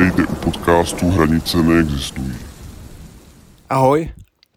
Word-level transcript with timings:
Vítejte 0.00 0.32
u 0.32 0.34
podcastu 0.34 1.10
Hranice 1.10 1.62
neexistují. 1.62 2.34
Ahoj, 3.70 4.08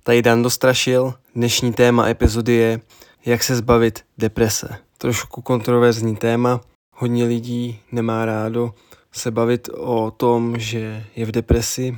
tady 0.04 0.22
Dan 0.22 0.44
Dostrašil. 0.44 1.14
Dnešní 1.36 1.74
téma 1.74 2.08
epizody 2.08 2.54
je 2.54 2.80
jak 3.26 3.44
se 3.44 3.56
zbavit 3.56 4.00
deprese. 4.18 4.70
Trošku 4.98 5.42
kontroverzní 5.42 6.16
téma. 6.16 6.62
Hodně 6.96 7.26
lidí 7.26 7.80
nemá 7.92 8.26
rádo 8.26 8.74
se 9.12 9.32
bavit 9.32 9.70
o 9.70 10.12
tom, 10.12 10.60
že 10.60 11.06
je 11.16 11.26
v 11.26 11.32
depresi 11.32 11.98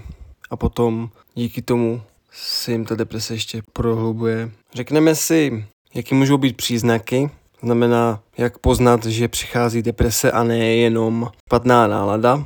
a 0.49 0.55
potom 0.55 1.09
díky 1.35 1.61
tomu 1.61 2.01
si 2.31 2.71
jim 2.71 2.85
ta 2.85 2.95
deprese 2.95 3.33
ještě 3.33 3.61
prohlubuje. 3.73 4.51
Řekneme 4.73 5.15
si, 5.15 5.65
jaký 5.93 6.15
můžou 6.15 6.37
být 6.37 6.57
příznaky, 6.57 7.29
znamená, 7.63 8.19
jak 8.37 8.57
poznat, 8.57 9.05
že 9.05 9.27
přichází 9.27 9.81
deprese 9.81 10.31
a 10.31 10.43
ne 10.43 10.57
jenom 10.57 11.29
špatná 11.47 11.87
nálada, 11.87 12.45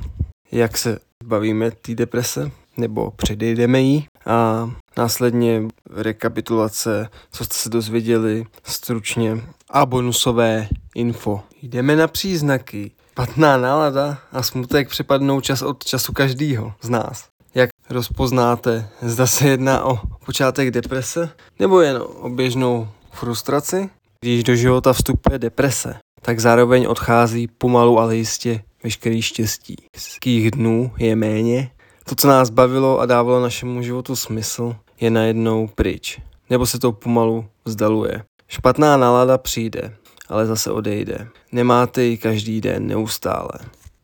jak 0.52 0.78
se 0.78 1.00
zbavíme 1.24 1.72
té 1.72 1.96
deprese, 1.96 2.52
nebo 2.78 3.12
předejdeme 3.12 3.82
jí 3.82 4.08
a 4.26 4.70
následně 4.98 5.64
rekapitulace, 5.90 7.10
co 7.32 7.46
jste 7.46 7.56
se 7.56 7.70
dozvěděli 7.70 8.46
stručně 8.64 9.42
a 9.70 9.86
bonusové 9.86 10.68
info. 10.96 11.42
Jdeme 11.62 11.96
na 11.96 12.08
příznaky. 12.08 12.92
Špatná 13.12 13.58
nálada 13.58 14.18
a 14.32 14.44
smutek 14.44 14.90
přepadnou 14.90 15.42
čas 15.42 15.62
od 15.62 15.84
času 15.84 16.14
každýho 16.14 16.74
z 16.82 16.90
nás. 16.90 17.28
Jak 17.56 17.70
rozpoznáte, 17.90 18.90
zda 19.02 19.28
se 19.28 19.48
jedná 19.48 19.86
o 19.86 20.00
počátek 20.26 20.72
deprese 20.72 21.30
nebo 21.60 21.82
jen 21.82 22.04
o 22.20 22.30
běžnou 22.30 22.88
frustraci? 23.12 23.90
Když 24.22 24.44
do 24.44 24.56
života 24.56 24.94
vstupuje 24.94 25.40
deprese, 25.40 25.96
tak 26.22 26.40
zároveň 26.40 26.86
odchází 26.90 27.48
pomalu, 27.48 28.00
ale 28.00 28.16
jistě 28.16 28.62
veškerý 28.84 29.22
štěstí. 29.22 29.76
Ských 29.98 30.52
dnů 30.52 30.92
je 30.98 31.16
méně, 31.16 31.72
to, 32.04 32.16
co 32.16 32.28
nás 32.28 32.50
bavilo 32.50 33.00
a 33.00 33.06
dávalo 33.06 33.42
našemu 33.42 33.82
životu 33.82 34.16
smysl, 34.16 34.76
je 35.02 35.10
najednou 35.10 35.68
pryč. 35.68 36.20
Nebo 36.50 36.66
se 36.66 36.80
to 36.80 36.92
pomalu 36.92 37.46
vzdaluje. 37.66 38.24
Špatná 38.48 38.98
nálada 38.98 39.38
přijde, 39.38 39.94
ale 40.30 40.46
zase 40.46 40.72
odejde. 40.72 41.28
Nemáte 41.52 42.04
ji 42.04 42.18
každý 42.18 42.62
den 42.62 42.88
neustále. 42.88 43.52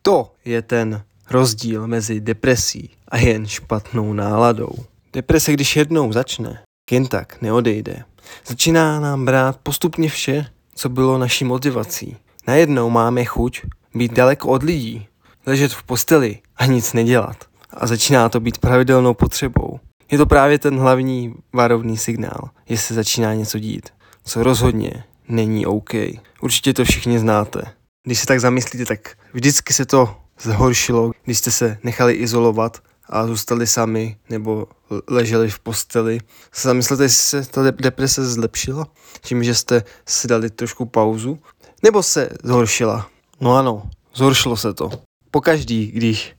To 0.02 0.32
je 0.46 0.62
ten 0.62 1.04
rozdíl 1.30 1.88
mezi 1.88 2.22
depresí 2.22 2.90
a 3.08 3.18
jen 3.18 3.48
špatnou 3.48 4.14
náladou. 4.14 4.74
Deprese, 5.14 5.54
když 5.54 5.76
jednou 5.76 6.12
začne, 6.12 6.64
jen 6.92 7.08
tak 7.08 7.42
neodejde. 7.42 8.04
Začíná 8.48 9.00
nám 9.00 9.26
brát 9.26 9.58
postupně 9.64 10.10
vše, 10.10 10.46
co 10.76 10.90
bylo 10.90 11.18
naší 11.18 11.46
motivací. 11.46 12.18
Najednou 12.48 12.90
máme 12.90 13.26
chuť 13.26 13.62
být 13.96 14.14
daleko 14.14 14.48
od 14.48 14.64
lidí, 14.64 15.08
ležet 15.46 15.74
v 15.74 15.84
posteli 15.84 16.40
a 16.58 16.66
nic 16.66 16.94
nedělat. 16.94 17.38
A 17.74 17.88
začíná 17.88 18.30
to 18.30 18.40
být 18.40 18.58
pravidelnou 18.58 19.14
potřebou. 19.14 19.80
Je 20.12 20.18
to 20.18 20.26
právě 20.26 20.60
ten 20.60 20.80
hlavní 20.80 21.34
varovný 21.54 21.98
signál, 21.98 22.50
že 22.70 22.78
se 22.78 22.94
začíná 22.94 23.34
něco 23.34 23.60
dít, 23.60 23.90
co 24.24 24.44
rozhodně 24.44 25.04
není 25.28 25.66
OK. 25.66 25.90
Určitě 26.42 26.74
to 26.74 26.86
všichni 26.86 27.20
znáte. 27.20 27.62
Když 28.04 28.20
se 28.20 28.26
tak 28.26 28.40
zamyslíte, 28.40 28.86
tak 28.86 29.18
vždycky 29.34 29.74
se 29.74 29.86
to 29.86 30.16
zhoršilo, 30.42 31.12
když 31.26 31.38
jste 31.38 31.52
se 31.52 31.78
nechali 31.84 32.14
izolovat 32.14 32.82
a 33.10 33.28
zůstali 33.28 33.68
sami 33.68 34.18
nebo 34.30 34.68
leželi 35.08 35.50
v 35.50 35.60
posteli. 35.60 36.20
Zamyslete, 36.56 37.04
jestli 37.04 37.44
se 37.44 37.52
ta 37.52 37.72
deprese 37.72 38.26
zlepšila 38.26 38.88
tím, 39.22 39.44
že 39.44 39.56
jste 39.56 39.84
si 40.08 40.28
dali 40.28 40.50
trošku 40.50 40.86
pauzu, 40.86 41.40
nebo 41.84 42.04
se 42.04 42.30
zhoršila. 42.44 43.10
No 43.42 43.58
ano, 43.58 43.84
zhoršilo 44.14 44.58
se 44.58 44.74
to. 44.74 44.90
Pokaždý, 45.32 45.92
když 45.92 46.36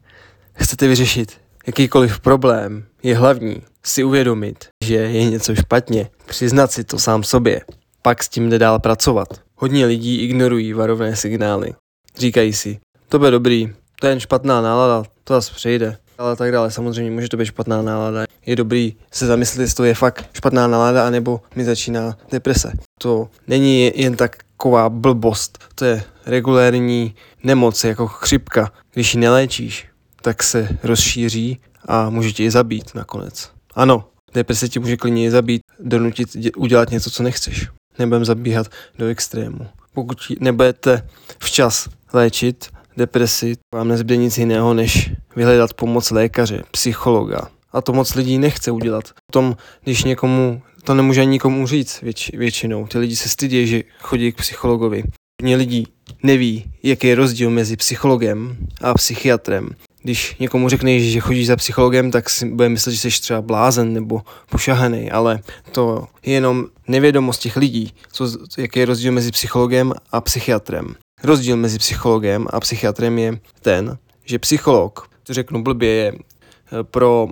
chcete 0.54 0.88
vyřešit 0.88 1.40
jakýkoliv 1.66 2.20
problém, 2.20 2.84
je 3.02 3.16
hlavní 3.16 3.62
si 3.82 4.04
uvědomit, 4.04 4.64
že 4.84 4.94
je 4.94 5.30
něco 5.30 5.54
špatně, 5.54 6.10
přiznat 6.26 6.72
si 6.72 6.84
to 6.84 6.98
sám 6.98 7.22
sobě, 7.22 7.60
pak 8.02 8.22
s 8.22 8.28
tím 8.28 8.50
jde 8.50 8.58
dál 8.58 8.78
pracovat. 8.78 9.28
Hodně 9.56 9.86
lidí 9.86 10.16
ignorují 10.16 10.72
varovné 10.72 11.16
signály. 11.16 11.74
Říkají 12.16 12.52
si, 12.52 12.78
to 13.08 13.18
bude 13.18 13.30
dobrý, 13.30 13.72
to 14.00 14.06
je 14.06 14.10
jen 14.10 14.20
špatná 14.20 14.60
nálada, 14.60 15.04
to 15.24 15.34
zase 15.34 15.54
přejde. 15.54 15.96
Ale 16.18 16.36
tak 16.36 16.52
dále, 16.52 16.70
samozřejmě 16.70 17.10
může 17.10 17.28
to 17.28 17.36
být 17.36 17.46
špatná 17.46 17.82
nálada. 17.82 18.24
Je 18.46 18.56
dobrý 18.56 18.96
se 19.12 19.26
zamyslet, 19.26 19.62
jestli 19.62 19.76
to 19.76 19.84
je 19.84 19.94
fakt 19.94 20.30
špatná 20.32 20.66
nálada, 20.66 21.06
anebo 21.06 21.40
mi 21.54 21.64
začíná 21.64 22.18
deprese. 22.30 22.72
To 23.00 23.28
není 23.48 23.92
jen 23.94 24.16
taková 24.56 24.88
blbost, 24.88 25.58
to 25.74 25.84
je 25.84 26.04
regulérní 26.26 27.14
nemoc, 27.44 27.84
jako 27.84 28.06
chřipka. 28.06 28.72
Když 28.92 29.14
ji 29.14 29.20
neléčíš, 29.20 29.86
tak 30.22 30.42
se 30.42 30.68
rozšíří 30.82 31.60
a 31.88 32.10
může 32.10 32.32
tě 32.32 32.44
i 32.44 32.50
zabít 32.50 32.94
nakonec. 32.94 33.50
Ano, 33.74 34.08
deprese 34.34 34.68
ti 34.68 34.78
může 34.78 34.96
klidně 34.96 35.30
zabít, 35.30 35.62
donutit 35.80 36.28
udělat 36.56 36.90
něco, 36.90 37.10
co 37.10 37.22
nechceš. 37.22 37.68
Nebudem 37.98 38.24
zabíhat 38.24 38.66
do 38.98 39.06
extrému. 39.06 39.66
Pokud 39.94 40.18
nebudete 40.40 41.08
včas 41.38 41.88
léčit 42.12 42.66
depresi, 42.96 43.54
vám 43.74 43.88
nezbyde 43.88 44.16
nic 44.16 44.38
jiného, 44.38 44.74
než 44.74 45.10
vyhledat 45.36 45.74
pomoc 45.74 46.10
lékaře, 46.10 46.62
psychologa. 46.70 47.48
A 47.72 47.80
to 47.80 47.92
moc 47.92 48.14
lidí 48.14 48.38
nechce 48.38 48.70
udělat. 48.70 49.04
Potom, 49.26 49.56
když 49.84 50.04
někomu, 50.04 50.62
to 50.86 50.94
nemůže 50.94 51.20
ani 51.20 51.30
nikomu 51.30 51.66
říct 51.66 52.02
věč, 52.02 52.30
většinou. 52.34 52.86
Ty 52.86 52.98
lidi 52.98 53.16
se 53.16 53.28
stydí, 53.28 53.66
že 53.66 53.82
chodí 53.98 54.32
k 54.32 54.36
psychologovi. 54.36 55.04
Hodně 55.42 55.56
lidí 55.56 55.86
neví, 56.22 56.64
jaký 56.82 57.06
je 57.06 57.14
rozdíl 57.14 57.50
mezi 57.50 57.76
psychologem 57.76 58.56
a 58.82 58.94
psychiatrem. 58.94 59.70
Když 60.02 60.36
někomu 60.38 60.68
řekneš, 60.68 61.02
že 61.02 61.20
chodíš 61.20 61.46
za 61.46 61.56
psychologem, 61.56 62.10
tak 62.10 62.30
si 62.30 62.46
bude 62.46 62.68
myslet, 62.68 62.92
že 62.92 62.98
jsi 62.98 63.20
třeba 63.20 63.42
blázen 63.42 63.92
nebo 63.92 64.22
pošahaný, 64.50 65.10
ale 65.10 65.40
to 65.72 66.06
je 66.22 66.32
jenom 66.32 66.66
nevědomost 66.88 67.40
těch 67.40 67.56
lidí, 67.56 67.92
co, 68.12 68.28
jaký 68.58 68.78
je 68.78 68.86
rozdíl 68.86 69.12
mezi 69.12 69.30
psychologem 69.30 69.92
a 70.12 70.20
psychiatrem. 70.20 70.94
Rozdíl 71.22 71.56
mezi 71.56 71.78
psychologem 71.78 72.46
a 72.50 72.60
psychiatrem 72.60 73.18
je 73.18 73.38
ten, 73.60 73.98
že 74.24 74.38
psycholog, 74.38 75.10
to 75.22 75.34
řeknu 75.34 75.62
blbě, 75.62 75.90
je 75.90 76.12
eh, 76.12 76.82
pro, 76.82 77.28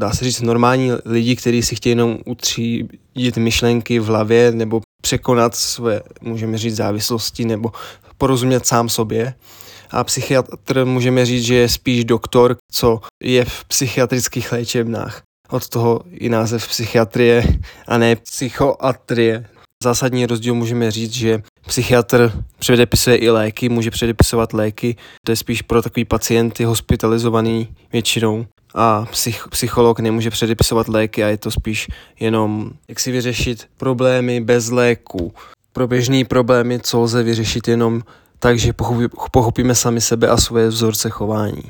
dá 0.00 0.12
se 0.12 0.24
říct, 0.24 0.40
normální 0.40 0.90
lidi, 1.04 1.36
kteří 1.36 1.62
si 1.62 1.76
chtějí 1.76 1.90
jenom 1.90 2.18
utřídit 2.26 3.36
myšlenky 3.36 3.98
v 3.98 4.04
hlavě 4.04 4.52
nebo 4.52 4.80
překonat 5.02 5.54
své, 5.54 6.00
můžeme 6.20 6.58
říct, 6.58 6.76
závislosti 6.76 7.44
nebo 7.44 7.72
porozumět 8.18 8.66
sám 8.66 8.88
sobě. 8.88 9.34
A 9.90 10.04
psychiatr 10.04 10.84
můžeme 10.84 11.26
říct, 11.26 11.44
že 11.44 11.54
je 11.54 11.68
spíš 11.68 12.04
doktor, 12.04 12.56
co 12.72 13.00
je 13.22 13.44
v 13.44 13.64
psychiatrických 13.64 14.52
léčebnách. 14.52 15.22
Od 15.50 15.68
toho 15.68 16.00
i 16.10 16.28
název 16.28 16.68
psychiatrie 16.68 17.44
a 17.86 17.98
ne 17.98 18.16
psychoatrie. 18.16 19.46
Zásadní 19.82 20.26
rozdíl 20.26 20.54
můžeme 20.54 20.90
říct, 20.90 21.12
že 21.12 21.42
psychiatr 21.66 22.32
předepisuje 22.58 23.16
i 23.16 23.30
léky, 23.30 23.68
může 23.68 23.90
předepisovat 23.90 24.52
léky, 24.52 24.96
to 25.26 25.32
je 25.32 25.36
spíš 25.36 25.62
pro 25.62 25.82
takový 25.82 26.04
pacienty 26.04 26.64
hospitalizovaný 26.64 27.68
většinou 27.92 28.46
a 28.74 29.06
psych, 29.10 29.48
psycholog 29.50 30.00
nemůže 30.00 30.30
předepisovat 30.30 30.88
léky 30.88 31.24
a 31.24 31.28
je 31.28 31.36
to 31.36 31.50
spíš 31.50 31.88
jenom, 32.20 32.70
jak 32.88 33.00
si 33.00 33.12
vyřešit 33.12 33.68
problémy 33.76 34.40
bez 34.40 34.70
léku. 34.70 35.34
Pro 35.72 35.88
běžný 35.88 36.24
problémy, 36.24 36.80
co 36.80 37.00
lze 37.00 37.22
vyřešit 37.22 37.68
jenom 37.68 38.02
tak, 38.38 38.58
že 38.58 38.72
pochopíme 39.32 39.74
sami 39.74 40.00
sebe 40.00 40.28
a 40.28 40.36
svoje 40.36 40.68
vzorce 40.68 41.10
chování. 41.10 41.62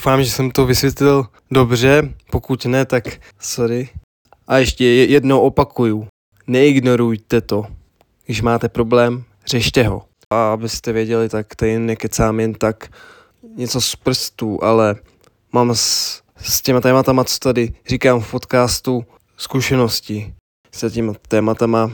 Doufám, 0.00 0.24
že 0.24 0.30
jsem 0.30 0.50
to 0.50 0.66
vysvětlil 0.66 1.26
dobře, 1.50 2.14
pokud 2.30 2.66
ne, 2.66 2.84
tak 2.84 3.04
sorry. 3.40 3.88
A 4.48 4.58
ještě 4.58 4.84
jednou 4.84 5.40
opakuju, 5.40 6.08
neignorujte 6.46 7.40
to. 7.40 7.66
Když 8.26 8.42
máte 8.42 8.68
problém, 8.68 9.24
řešte 9.46 9.82
ho. 9.82 10.02
A 10.30 10.52
abyste 10.52 10.92
věděli, 10.92 11.28
tak 11.28 11.54
tady 11.54 11.78
nekecám 11.78 12.40
jen 12.40 12.54
tak 12.54 12.88
něco 13.56 13.80
z 13.80 13.96
prstů, 13.96 14.64
ale 14.64 14.96
mám 15.52 15.74
s, 15.74 16.22
s 16.38 16.62
těma 16.62 16.80
tématama, 16.80 17.24
co 17.24 17.38
tady 17.38 17.74
říkám 17.88 18.20
v 18.20 18.30
podcastu, 18.30 19.04
zkušenosti 19.36 20.34
s 20.72 20.90
těma 20.90 21.12
tématama 21.28 21.92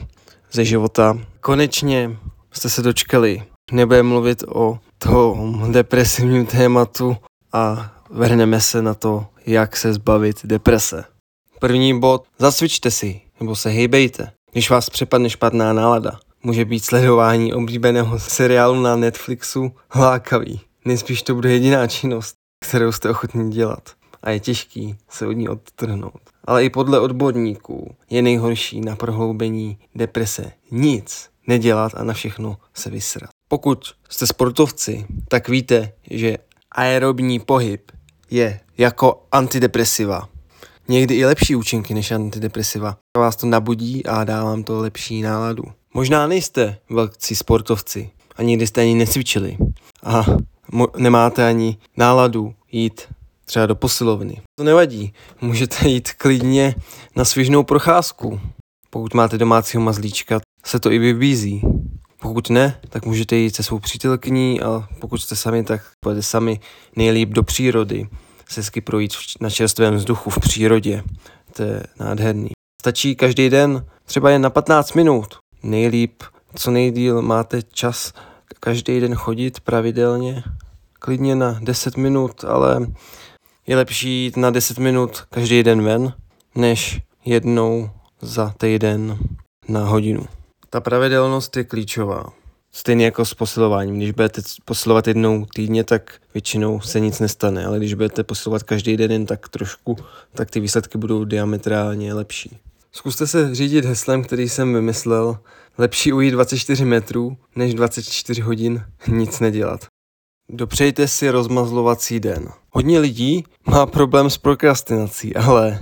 ze 0.51 0.65
života. 0.65 1.17
Konečně 1.39 2.17
jste 2.51 2.69
se 2.69 2.81
dočkali. 2.81 3.43
Nebudeme 3.71 4.09
mluvit 4.09 4.43
o 4.47 4.79
tom 4.97 5.71
depresivním 5.71 6.45
tématu 6.45 7.17
a 7.53 7.91
vrhneme 8.09 8.61
se 8.61 8.81
na 8.81 8.93
to, 8.93 9.25
jak 9.45 9.77
se 9.77 9.93
zbavit 9.93 10.45
deprese. 10.45 11.03
První 11.59 11.99
bod, 11.99 12.23
zacvičte 12.39 12.91
si, 12.91 13.21
nebo 13.39 13.55
se 13.55 13.69
hejbejte. 13.69 14.31
Když 14.51 14.69
vás 14.69 14.89
přepadne 14.89 15.29
špatná 15.29 15.73
nálada, 15.73 16.19
může 16.43 16.65
být 16.65 16.85
sledování 16.85 17.53
oblíbeného 17.53 18.19
seriálu 18.19 18.81
na 18.81 18.95
Netflixu 18.95 19.71
lákavý. 19.95 20.61
Nejspíš 20.85 21.21
to 21.21 21.35
bude 21.35 21.51
jediná 21.51 21.87
činnost, 21.87 22.35
kterou 22.65 22.91
jste 22.91 23.09
ochotní 23.09 23.51
dělat. 23.51 23.89
A 24.23 24.29
je 24.29 24.39
těžký 24.39 24.95
se 25.09 25.27
od 25.27 25.31
ní 25.31 25.49
odtrhnout. 25.49 26.21
Ale 26.45 26.65
i 26.65 26.69
podle 26.69 26.99
odborníků 26.99 27.95
je 28.09 28.21
nejhorší 28.21 28.81
na 28.81 28.95
prohloubení 28.95 29.77
deprese 29.95 30.51
nic 30.71 31.29
nedělat 31.47 31.91
a 31.95 32.03
na 32.03 32.13
všechno 32.13 32.57
se 32.73 32.89
vysrat. 32.89 33.29
Pokud 33.47 33.79
jste 34.09 34.27
sportovci, 34.27 35.05
tak 35.27 35.49
víte, 35.49 35.91
že 36.09 36.37
aerobní 36.71 37.39
pohyb 37.39 37.91
je 38.31 38.59
jako 38.77 39.23
antidepresiva. 39.31 40.29
Někdy 40.87 41.15
i 41.15 41.25
lepší 41.25 41.55
účinky 41.55 41.93
než 41.93 42.11
antidepresiva. 42.11 42.97
Vás 43.17 43.35
to 43.35 43.47
nabudí 43.47 44.05
a 44.05 44.23
dá 44.23 44.43
vám 44.43 44.63
to 44.63 44.79
lepší 44.79 45.21
náladu. 45.21 45.63
Možná 45.93 46.27
nejste 46.27 46.77
velcí 46.89 47.35
sportovci 47.35 48.09
a 48.35 48.43
nikdy 48.43 48.67
jste 48.67 48.81
ani 48.81 48.95
necvičili 48.95 49.57
a 50.03 50.25
nemáte 50.97 51.47
ani 51.47 51.77
náladu 51.97 52.53
jít 52.71 53.01
třeba 53.45 53.65
do 53.65 53.75
posilovny. 53.75 54.41
To 54.59 54.63
nevadí, 54.63 55.13
můžete 55.41 55.87
jít 55.87 56.13
klidně 56.13 56.75
na 57.15 57.25
svěžnou 57.25 57.63
procházku. 57.63 58.39
Pokud 58.89 59.13
máte 59.13 59.37
domácího 59.37 59.83
mazlíčka, 59.83 60.39
se 60.65 60.79
to 60.79 60.91
i 60.91 60.99
vybízí. 60.99 61.61
Pokud 62.21 62.49
ne, 62.49 62.79
tak 62.89 63.05
můžete 63.05 63.35
jít 63.35 63.55
se 63.55 63.63
svou 63.63 63.79
přítelkyní 63.79 64.61
a 64.61 64.87
pokud 64.99 65.17
jste 65.17 65.35
sami, 65.35 65.63
tak 65.63 65.81
pojďte 65.99 66.21
sami 66.21 66.59
nejlíp 66.95 67.29
do 67.29 67.43
přírody. 67.43 68.07
Se 68.49 68.61
hezky 68.61 68.81
projít 68.81 69.13
na 69.41 69.49
čerstvém 69.49 69.95
vzduchu 69.95 70.29
v 70.29 70.39
přírodě. 70.39 71.03
To 71.55 71.63
je 71.63 71.83
nádherný. 71.99 72.51
Stačí 72.81 73.15
každý 73.15 73.49
den, 73.49 73.85
třeba 74.05 74.29
jen 74.29 74.41
na 74.41 74.49
15 74.49 74.93
minut. 74.93 75.37
Nejlíp, 75.63 76.23
co 76.55 76.71
nejdíl 76.71 77.21
máte 77.21 77.61
čas 77.61 78.13
každý 78.59 78.99
den 78.99 79.15
chodit 79.15 79.59
pravidelně. 79.59 80.43
Klidně 80.99 81.35
na 81.35 81.59
10 81.61 81.97
minut, 81.97 82.43
ale 82.43 82.87
je 83.67 83.75
lepší 83.75 84.23
jít 84.23 84.37
na 84.37 84.49
10 84.49 84.77
minut 84.77 85.21
každý 85.29 85.63
den 85.63 85.81
ven, 85.81 86.13
než 86.55 87.01
jednou 87.25 87.89
za 88.21 88.53
týden 88.57 89.17
na 89.67 89.85
hodinu. 89.85 90.25
Ta 90.69 90.81
pravidelnost 90.81 91.57
je 91.57 91.63
klíčová. 91.63 92.33
Stejně 92.71 93.05
jako 93.05 93.25
s 93.25 93.33
posilováním. 93.33 93.97
Když 93.97 94.11
budete 94.11 94.41
posilovat 94.65 95.07
jednou 95.07 95.45
týdně, 95.45 95.83
tak 95.83 96.13
většinou 96.33 96.81
se 96.81 96.99
nic 96.99 97.19
nestane, 97.19 97.65
ale 97.65 97.77
když 97.77 97.93
budete 97.93 98.23
posilovat 98.23 98.63
každý 98.63 98.97
den 98.97 99.11
jen 99.11 99.25
tak 99.25 99.49
trošku, 99.49 99.97
tak 100.35 100.51
ty 100.51 100.59
výsledky 100.59 100.97
budou 100.97 101.23
diametrálně 101.23 102.13
lepší. 102.13 102.57
Zkuste 102.91 103.27
se 103.27 103.55
řídit 103.55 103.85
heslem, 103.85 104.23
který 104.23 104.49
jsem 104.49 104.73
vymyslel. 104.73 105.37
Lepší 105.77 106.13
ujít 106.13 106.31
24 106.31 106.85
metrů, 106.85 107.37
než 107.55 107.73
24 107.73 108.41
hodin 108.41 108.85
nic 109.07 109.39
nedělat. 109.39 109.92
Dopřejte 110.49 111.07
si 111.07 111.29
rozmazlovací 111.29 112.19
den. 112.19 112.49
Hodně 112.69 112.99
lidí 112.99 113.43
má 113.65 113.85
problém 113.85 114.29
s 114.29 114.37
prokrastinací, 114.37 115.35
ale 115.35 115.79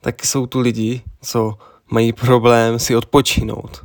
taky 0.00 0.26
jsou 0.26 0.46
tu 0.46 0.60
lidi, 0.60 1.02
co 1.22 1.54
mají 1.90 2.12
problém 2.12 2.78
si 2.78 2.96
odpočinout. 2.96 3.80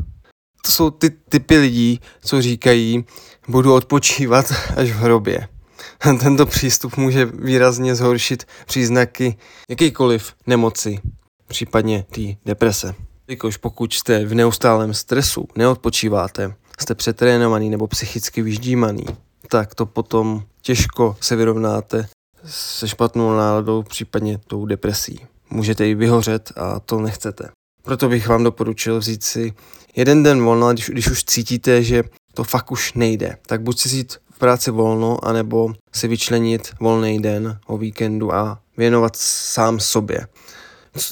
To 0.66 0.72
jsou 0.72 0.90
ty 0.92 1.10
typy 1.10 1.58
lidí, 1.58 2.00
co 2.22 2.42
říkají, 2.42 3.06
budu 3.48 3.74
odpočívat 3.74 4.54
až 4.78 4.92
v 4.92 4.96
hrobě. 4.96 5.48
Tento 6.20 6.46
přístup 6.46 6.98
může 6.98 7.25
výrazně 7.25 7.96
zhoršit 7.96 8.44
příznaky 8.66 9.36
jakýkoliv 9.70 10.34
nemoci, 10.48 11.00
případně 11.48 12.06
té 12.12 12.22
deprese. 12.46 12.96
Jakož 13.28 13.58
pokud 13.58 13.94
jste 13.94 14.25
v 14.25 14.34
neustálém 14.34 14.94
stresu, 14.94 15.48
neodpočíváte, 15.56 16.56
jste 16.80 16.96
přetrénovaný 16.96 17.70
nebo 17.70 17.88
psychicky 17.88 18.42
vyždímaný, 18.42 19.06
tak 19.50 19.75
to 19.75 19.86
potom 19.86 20.44
těžko 20.62 21.18
se 21.22 21.36
vyrovnáte 21.36 22.07
se 22.45 22.88
špatnou 22.88 23.38
náladou, 23.38 23.84
případně 23.84 24.38
tou 24.48 24.66
depresí. 24.66 25.19
Můžete 25.50 25.90
i 25.90 25.95
vyhořet 25.95 26.51
a 26.56 26.80
to 26.80 27.00
nechcete. 27.00 27.50
Proto 27.84 28.10
bych 28.10 28.28
vám 28.28 28.44
doporučil 28.44 29.00
vzít 29.00 29.24
si 29.24 29.54
jeden 29.95 30.24
den 30.24 30.44
volna, 30.44 30.74
když, 30.74 30.90
když 30.90 31.10
už 31.10 31.24
cítíte, 31.24 31.84
že 31.84 32.04
to 32.34 32.44
fakt 32.44 32.72
už 32.72 32.94
nejde. 32.94 33.38
Tak 33.45 33.62
buď 33.62 33.80
si 33.80 33.88
vzít 33.90 34.18
v 34.31 34.40
práci 34.40 34.72
volno, 34.72 35.25
anebo 35.25 35.74
si 35.94 36.07
vyčlenit 36.07 36.72
volný 36.80 37.22
den 37.22 37.60
o 37.66 37.78
víkendu 37.78 38.34
a 38.34 38.60
věnovat 38.78 39.16
sám 39.16 39.80
sobě. 39.80 40.28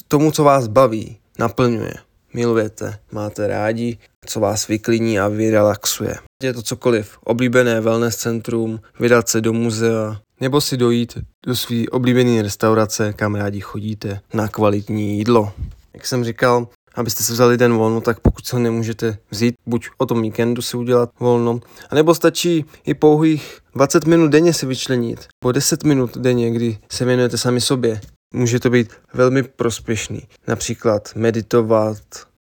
Tomu, 0.08 0.32
co 0.32 0.44
vás 0.44 0.68
baví, 0.68 1.18
naplňuje, 1.40 1.94
milujete, 2.34 3.00
máte 3.12 3.48
rádi, 3.48 3.98
co 4.26 4.40
vás 4.40 4.68
vyklíní 4.68 5.20
a 5.20 5.28
vyrelaxuje. 5.28 6.16
Je 6.44 6.54
to 6.54 6.62
cokoliv, 6.62 7.18
oblíbené 7.24 7.82
wellness 7.82 8.16
centrum, 8.16 8.80
vydat 9.00 9.30
se 9.30 9.42
do 9.42 9.54
muzea, 9.54 10.22
nebo 10.42 10.62
si 10.62 10.78
dojít 10.78 11.18
do 11.46 11.56
své 11.56 11.86
oblíbené 11.92 12.42
restaurace, 12.42 13.14
kam 13.14 13.36
rádi 13.36 13.60
chodíte, 13.60 14.20
na 14.34 14.48
kvalitní 14.48 15.18
jídlo. 15.18 15.54
Jak 15.94 16.08
jsem 16.08 16.24
říkal, 16.24 16.68
abyste 16.96 17.24
si 17.24 17.34
vzali 17.34 17.58
den 17.58 17.74
volno, 17.74 18.02
tak 18.02 18.20
pokud 18.20 18.46
se 18.46 18.56
ho 18.56 18.62
nemůžete 18.62 19.18
vzít, 19.32 19.56
buď 19.66 19.90
o 19.98 20.06
tom 20.06 20.22
víkendu 20.22 20.62
si 20.62 20.78
udělat 20.78 21.10
volno, 21.20 21.60
anebo 21.90 22.16
stačí 22.16 22.66
i 22.86 22.94
pouhých 22.94 23.60
20 23.76 24.06
minut 24.06 24.28
denně 24.28 24.54
si 24.54 24.66
vyčlenit, 24.66 25.28
po 25.40 25.52
10 25.52 25.84
minut 25.84 26.18
denně, 26.18 26.52
kdy 26.52 26.78
se 26.92 27.06
věnujete 27.06 27.38
sami 27.38 27.62
sobě. 27.62 28.02
Může 28.34 28.60
to 28.60 28.70
být 28.70 28.94
velmi 29.14 29.44
prospěšný. 29.44 30.28
Například 30.48 31.16
meditovat, 31.16 31.98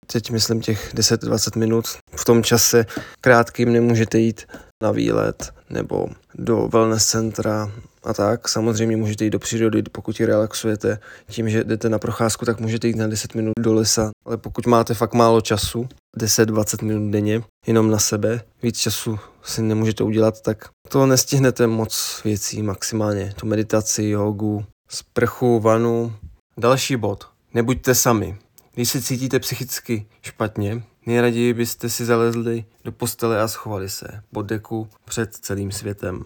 teď 0.06 0.30
myslím 0.30 0.60
těch 0.60 0.94
10-20 0.94 1.58
minut. 1.58 1.84
V 2.16 2.24
tom 2.24 2.42
čase 2.42 2.86
krátkým 3.20 3.72
nemůžete 3.72 4.18
jít 4.18 4.42
na 4.82 4.90
výlet 4.90 5.52
nebo 5.70 6.06
do 6.34 6.68
wellness 6.68 7.06
centra 7.06 7.72
a 8.04 8.14
tak. 8.14 8.48
Samozřejmě 8.48 8.96
můžete 8.96 9.24
jít 9.24 9.30
do 9.30 9.38
přírody, 9.38 9.82
pokud 9.82 10.20
ji 10.20 10.26
relaxujete. 10.26 10.98
Tím, 11.30 11.48
že 11.50 11.64
jdete 11.64 11.88
na 11.88 11.98
procházku, 11.98 12.44
tak 12.44 12.60
můžete 12.60 12.88
jít 12.88 12.96
na 12.96 13.06
10 13.06 13.34
minut 13.34 13.52
do 13.58 13.74
lesa. 13.74 14.10
Ale 14.26 14.36
pokud 14.36 14.66
máte 14.66 14.94
fakt 14.94 15.14
málo 15.14 15.40
času, 15.40 15.88
10-20 16.18 16.84
minut 16.84 17.10
denně, 17.10 17.42
jenom 17.66 17.90
na 17.90 17.98
sebe, 17.98 18.40
víc 18.62 18.78
času 18.78 19.18
si 19.42 19.62
nemůžete 19.62 20.04
udělat, 20.04 20.40
tak 20.40 20.68
to 20.88 21.06
nestihnete 21.06 21.66
moc 21.66 22.20
věcí 22.24 22.62
maximálně. 22.62 23.34
Tu 23.36 23.46
meditaci, 23.46 24.04
jogu, 24.04 24.64
sprchu, 24.94 25.60
vanu. 25.60 26.16
Další 26.58 26.96
bod. 26.96 27.28
Nebuďte 27.54 27.94
sami. 27.94 28.38
Když 28.74 28.88
se 28.88 29.02
cítíte 29.02 29.38
psychicky 29.38 30.06
špatně, 30.22 30.82
nejraději 31.06 31.54
byste 31.54 31.90
si 31.90 32.04
zalezli 32.04 32.64
do 32.84 32.92
postele 32.92 33.42
a 33.42 33.48
schovali 33.48 33.90
se 33.90 34.22
pod 34.32 34.42
deku 34.42 34.88
před 35.04 35.34
celým 35.34 35.72
světem. 35.72 36.24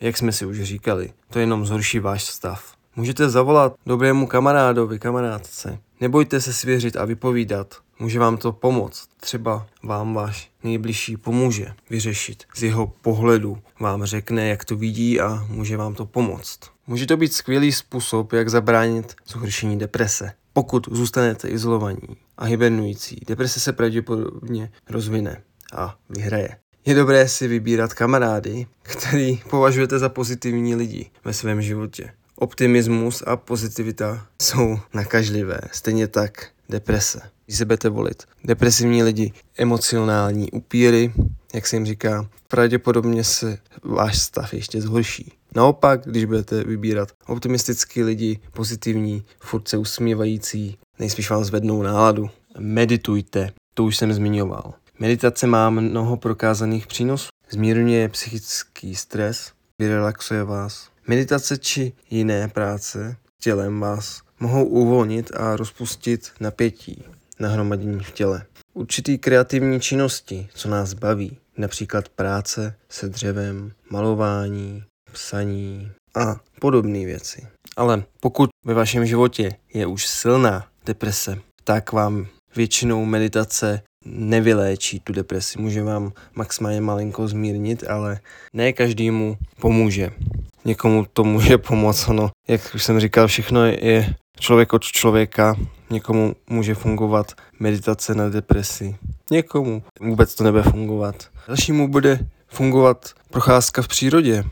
Jak 0.00 0.16
jsme 0.16 0.32
si 0.32 0.46
už 0.46 0.62
říkali, 0.62 1.12
to 1.30 1.38
jenom 1.38 1.66
zhorší 1.66 1.98
váš 1.98 2.24
stav. 2.24 2.74
Můžete 2.96 3.30
zavolat 3.30 3.74
dobrému 3.86 4.26
kamarádovi, 4.26 4.98
kamarádce. 4.98 5.78
Nebojte 6.00 6.40
se 6.40 6.52
svěřit 6.52 6.96
a 6.96 7.04
vypovídat. 7.04 7.74
Může 7.98 8.18
vám 8.18 8.36
to 8.36 8.52
pomoct. 8.52 9.08
Třeba 9.20 9.66
vám 9.82 10.14
váš 10.14 10.50
nejbližší 10.62 11.16
pomůže 11.16 11.72
vyřešit. 11.90 12.44
Z 12.54 12.62
jeho 12.62 12.86
pohledu 12.86 13.58
vám 13.80 14.04
řekne, 14.04 14.48
jak 14.48 14.64
to 14.64 14.76
vidí 14.76 15.20
a 15.20 15.46
může 15.48 15.76
vám 15.76 15.94
to 15.94 16.06
pomoct. 16.06 16.58
Může 16.86 17.06
to 17.06 17.16
být 17.16 17.32
skvělý 17.32 17.72
způsob, 17.72 18.32
jak 18.32 18.48
zabránit 18.48 19.14
zhoršení 19.26 19.78
deprese. 19.78 20.32
Pokud 20.52 20.88
zůstanete 20.90 21.48
izolovaní 21.48 22.16
a 22.38 22.44
hibernující, 22.44 23.20
deprese 23.26 23.60
se 23.60 23.72
pravděpodobně 23.72 24.72
rozvine 24.88 25.42
a 25.72 25.96
vyhraje. 26.08 26.56
Je 26.86 26.94
dobré 26.94 27.28
si 27.28 27.48
vybírat 27.48 27.94
kamarády, 27.94 28.66
který 28.82 29.40
považujete 29.50 29.98
za 29.98 30.08
pozitivní 30.08 30.74
lidi 30.74 31.10
ve 31.24 31.32
svém 31.32 31.62
životě. 31.62 32.12
Optimismus 32.42 33.22
a 33.26 33.36
pozitivita 33.36 34.26
jsou 34.42 34.78
nakažlivé, 34.94 35.60
stejně 35.72 36.08
tak 36.08 36.48
deprese. 36.68 37.20
Když 37.46 37.58
se 37.58 37.64
budete 37.64 37.88
volit 37.88 38.22
depresivní 38.44 39.02
lidi, 39.02 39.32
emocionální 39.58 40.50
upíry, 40.50 41.12
jak 41.54 41.66
se 41.66 41.76
jim 41.76 41.86
říká, 41.86 42.28
pravděpodobně 42.48 43.24
se 43.24 43.58
váš 43.82 44.18
stav 44.18 44.54
ještě 44.54 44.80
zhorší. 44.80 45.32
Naopak, 45.54 46.00
když 46.04 46.24
budete 46.24 46.64
vybírat 46.64 47.08
optimistický 47.26 48.02
lidi, 48.02 48.40
pozitivní, 48.52 49.24
furt 49.40 49.68
se 49.68 49.76
usmívající, 49.76 50.78
nejspíš 50.98 51.30
vám 51.30 51.44
zvednou 51.44 51.82
náladu. 51.82 52.30
Meditujte, 52.58 53.52
to 53.74 53.84
už 53.84 53.96
jsem 53.96 54.12
zmiňoval. 54.12 54.74
Meditace 54.98 55.46
má 55.46 55.70
mnoho 55.70 56.16
prokázaných 56.16 56.86
přínosů. 56.86 57.28
Zmírňuje 57.50 58.08
psychický 58.08 58.94
stres, 58.94 59.52
vyrelaxuje 59.78 60.44
vás. 60.44 60.89
Meditace 61.06 61.58
či 61.58 61.92
jiné 62.10 62.48
práce 62.48 63.16
tělem 63.40 63.80
vás 63.80 64.20
mohou 64.40 64.64
uvolnit 64.64 65.30
a 65.36 65.56
rozpustit 65.56 66.32
napětí, 66.40 67.04
nahromadění 67.38 68.00
v 68.00 68.10
těle. 68.10 68.46
Určitý 68.74 69.18
kreativní 69.18 69.80
činnosti, 69.80 70.48
co 70.54 70.68
nás 70.68 70.94
baví, 70.94 71.38
například 71.56 72.08
práce 72.08 72.74
se 72.88 73.08
dřevem, 73.08 73.72
malování, 73.90 74.84
psaní 75.12 75.92
a 76.14 76.40
podobné 76.60 77.04
věci. 77.04 77.46
Ale 77.76 78.02
pokud 78.20 78.50
ve 78.64 78.74
vašem 78.74 79.06
životě 79.06 79.56
je 79.74 79.86
už 79.86 80.06
silná 80.06 80.66
deprese, 80.86 81.38
tak 81.64 81.92
vám 81.92 82.26
většinou 82.56 83.04
meditace 83.04 83.82
nevyléčí 84.04 85.00
tu 85.00 85.12
depresi. 85.12 85.58
Může 85.58 85.82
vám 85.82 86.12
maximálně 86.34 86.80
malinko 86.80 87.28
zmírnit, 87.28 87.84
ale 87.90 88.20
ne 88.52 88.72
každému 88.72 89.36
pomůže. 89.60 90.10
Někomu 90.64 91.06
to 91.12 91.24
může 91.24 91.58
pomoct, 91.58 92.08
ono, 92.08 92.30
jak 92.48 92.60
už 92.74 92.84
jsem 92.84 93.00
říkal, 93.00 93.26
všechno 93.26 93.64
je 93.64 94.14
člověk 94.40 94.72
od 94.72 94.82
člověka. 94.84 95.56
Někomu 95.90 96.34
může 96.50 96.74
fungovat 96.74 97.32
meditace 97.60 98.14
na 98.14 98.28
depresi. 98.28 98.96
Někomu 99.30 99.82
vůbec 100.00 100.34
to 100.34 100.44
nebude 100.44 100.62
fungovat. 100.62 101.28
Dalšímu 101.48 101.88
bude 101.88 102.18
fungovat 102.48 103.10
procházka 103.30 103.82
v 103.82 103.88
přírodě. 103.88 104.44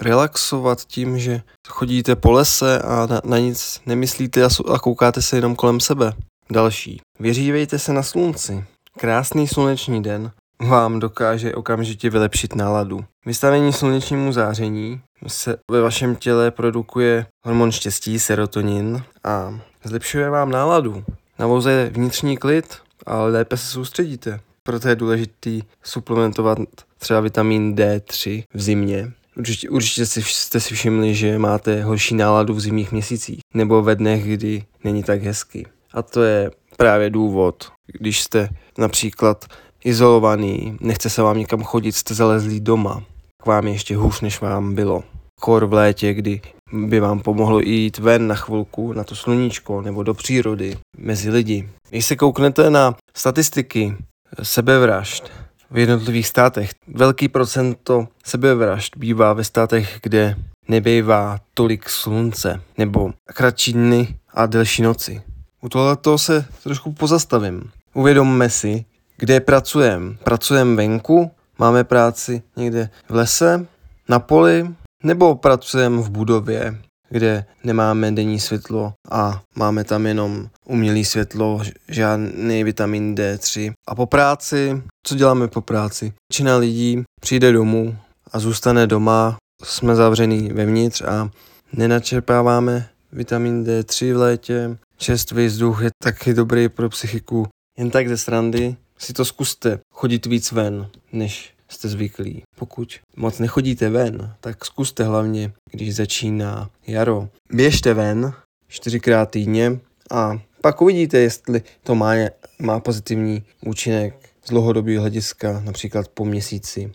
relaxovat 0.00 0.84
tím, 0.84 1.18
že 1.18 1.42
chodíte 1.68 2.16
po 2.16 2.32
lese 2.32 2.78
a 2.78 3.06
na, 3.06 3.20
na 3.24 3.38
nic 3.38 3.80
nemyslíte 3.86 4.44
a, 4.44 4.48
a 4.74 4.78
koukáte 4.78 5.22
se 5.22 5.36
jenom 5.36 5.56
kolem 5.56 5.80
sebe. 5.80 6.12
Další. 6.50 7.00
Vyřívejte 7.20 7.78
se 7.78 7.92
na 7.92 8.02
slunci. 8.02 8.64
Krásný 8.98 9.48
sluneční 9.48 10.02
den 10.02 10.30
vám 10.60 10.98
dokáže 11.00 11.54
okamžitě 11.54 12.10
vylepšit 12.10 12.54
náladu. 12.54 13.04
Vystavení 13.26 13.72
slunečnímu 13.72 14.32
záření 14.32 15.00
se 15.26 15.56
ve 15.70 15.80
vašem 15.80 16.16
těle 16.16 16.50
produkuje 16.50 17.26
hormon 17.46 17.72
štěstí, 17.72 18.18
serotonin 18.18 19.02
a 19.24 19.60
zlepšuje 19.84 20.30
vám 20.30 20.50
náladu. 20.50 21.04
Navoze 21.38 21.90
vnitřní 21.92 22.36
klid 22.36 22.76
a 23.06 23.22
lépe 23.22 23.56
se 23.56 23.66
soustředíte. 23.66 24.40
Proto 24.62 24.88
je 24.88 24.96
důležitý 24.96 25.62
suplementovat 25.82 26.58
třeba 26.98 27.20
vitamin 27.20 27.74
D3 27.74 28.44
v 28.54 28.60
zimě. 28.60 29.12
Určitě, 29.36 29.70
určitě 29.70 30.06
si, 30.06 30.22
jste 30.22 30.60
si 30.60 30.74
všimli, 30.74 31.14
že 31.14 31.38
máte 31.38 31.82
horší 31.82 32.14
náladu 32.14 32.54
v 32.54 32.60
zimních 32.60 32.92
měsících 32.92 33.40
nebo 33.54 33.82
ve 33.82 33.94
dnech, 33.94 34.24
kdy 34.24 34.64
není 34.84 35.02
tak 35.02 35.22
hezky. 35.22 35.66
A 35.92 36.02
to 36.02 36.22
je 36.22 36.50
právě 36.76 37.10
důvod, 37.10 37.72
když 37.86 38.22
jste 38.22 38.48
například 38.78 39.44
izolovaný, 39.84 40.76
nechce 40.80 41.10
se 41.10 41.22
vám 41.22 41.38
někam 41.38 41.62
chodit, 41.62 41.92
jste 41.92 42.14
zalezlí 42.14 42.60
doma, 42.60 43.02
k 43.42 43.46
vám 43.46 43.66
je 43.66 43.72
ještě 43.72 43.96
hůř, 43.96 44.20
než 44.20 44.40
vám 44.40 44.74
bylo. 44.74 45.04
Kor 45.40 45.66
v 45.66 45.72
létě, 45.72 46.14
kdy 46.14 46.40
by 46.72 47.00
vám 47.00 47.20
pomohlo 47.20 47.60
jít 47.60 47.98
ven 47.98 48.26
na 48.26 48.34
chvilku, 48.34 48.92
na 48.92 49.04
to 49.04 49.16
sluníčko, 49.16 49.82
nebo 49.82 50.02
do 50.02 50.14
přírody, 50.14 50.76
mezi 50.98 51.30
lidi. 51.30 51.68
Když 51.90 52.06
se 52.06 52.16
kouknete 52.16 52.70
na 52.70 52.96
statistiky 53.16 53.96
sebevražd 54.42 55.30
v 55.70 55.78
jednotlivých 55.78 56.26
státech, 56.26 56.70
velký 56.88 57.28
procento 57.28 58.08
sebevražd 58.24 58.96
bývá 58.96 59.32
ve 59.32 59.44
státech, 59.44 59.98
kde 60.02 60.36
nebývá 60.68 61.38
tolik 61.54 61.88
slunce, 61.88 62.60
nebo 62.78 63.12
kratší 63.24 63.72
dny 63.72 64.16
a 64.34 64.46
delší 64.46 64.82
noci. 64.82 65.22
U 65.60 65.68
tohoto 65.68 66.18
se 66.18 66.46
trošku 66.62 66.92
pozastavím. 66.92 67.70
Uvědomme 67.96 68.50
si, 68.50 68.84
kde 69.16 69.40
pracujeme. 69.40 70.16
Pracujeme 70.24 70.76
venku, 70.76 71.30
máme 71.58 71.84
práci 71.84 72.42
někde 72.56 72.90
v 73.08 73.14
lese, 73.14 73.66
na 74.08 74.18
poli, 74.18 74.74
nebo 75.04 75.34
pracujeme 75.34 76.02
v 76.02 76.10
budově, 76.10 76.78
kde 77.08 77.44
nemáme 77.64 78.12
denní 78.12 78.40
světlo 78.40 78.92
a 79.10 79.42
máme 79.54 79.84
tam 79.84 80.06
jenom 80.06 80.48
umělé 80.64 81.04
světlo, 81.04 81.60
žádný 81.88 82.64
vitamin 82.64 83.14
D3. 83.14 83.72
A 83.88 83.94
po 83.94 84.06
práci, 84.06 84.82
co 85.06 85.14
děláme 85.14 85.48
po 85.48 85.60
práci? 85.60 86.12
Většina 86.30 86.56
lidí 86.56 87.02
přijde 87.20 87.52
domů 87.52 87.96
a 88.32 88.38
zůstane 88.38 88.86
doma, 88.86 89.36
jsme 89.64 89.94
zavřený 89.94 90.48
vevnitř 90.48 91.02
a 91.02 91.30
nenačerpáváme 91.72 92.88
vitamin 93.12 93.64
D3 93.64 94.14
v 94.14 94.16
létě. 94.16 94.76
Čerstvý 94.96 95.46
vzduch 95.46 95.82
je 95.82 95.90
taky 96.02 96.34
dobrý 96.34 96.68
pro 96.68 96.88
psychiku. 96.88 97.46
Jen 97.76 97.90
tak 97.90 98.08
ze 98.08 98.16
srandy 98.16 98.76
si 98.98 99.12
to 99.12 99.24
zkuste 99.24 99.78
chodit 99.92 100.26
víc 100.26 100.52
ven, 100.52 100.90
než 101.12 101.54
jste 101.68 101.88
zvyklí. 101.88 102.42
Pokud 102.56 102.94
moc 103.16 103.38
nechodíte 103.38 103.90
ven, 103.90 104.34
tak 104.40 104.64
zkuste 104.64 105.04
hlavně, 105.04 105.52
když 105.70 105.94
začíná 105.94 106.70
jaro. 106.86 107.28
Běžte 107.52 107.94
ven 107.94 108.32
čtyřikrát 108.68 109.30
týdně 109.30 109.78
a 110.10 110.40
pak 110.60 110.82
uvidíte, 110.82 111.18
jestli 111.18 111.62
to 111.82 111.94
má, 111.94 112.12
má 112.58 112.80
pozitivní 112.80 113.42
účinek 113.66 114.28
z 114.44 114.48
dlouhodobého 114.48 115.00
hlediska, 115.00 115.60
například 115.64 116.08
po 116.08 116.24
měsíci. 116.24 116.92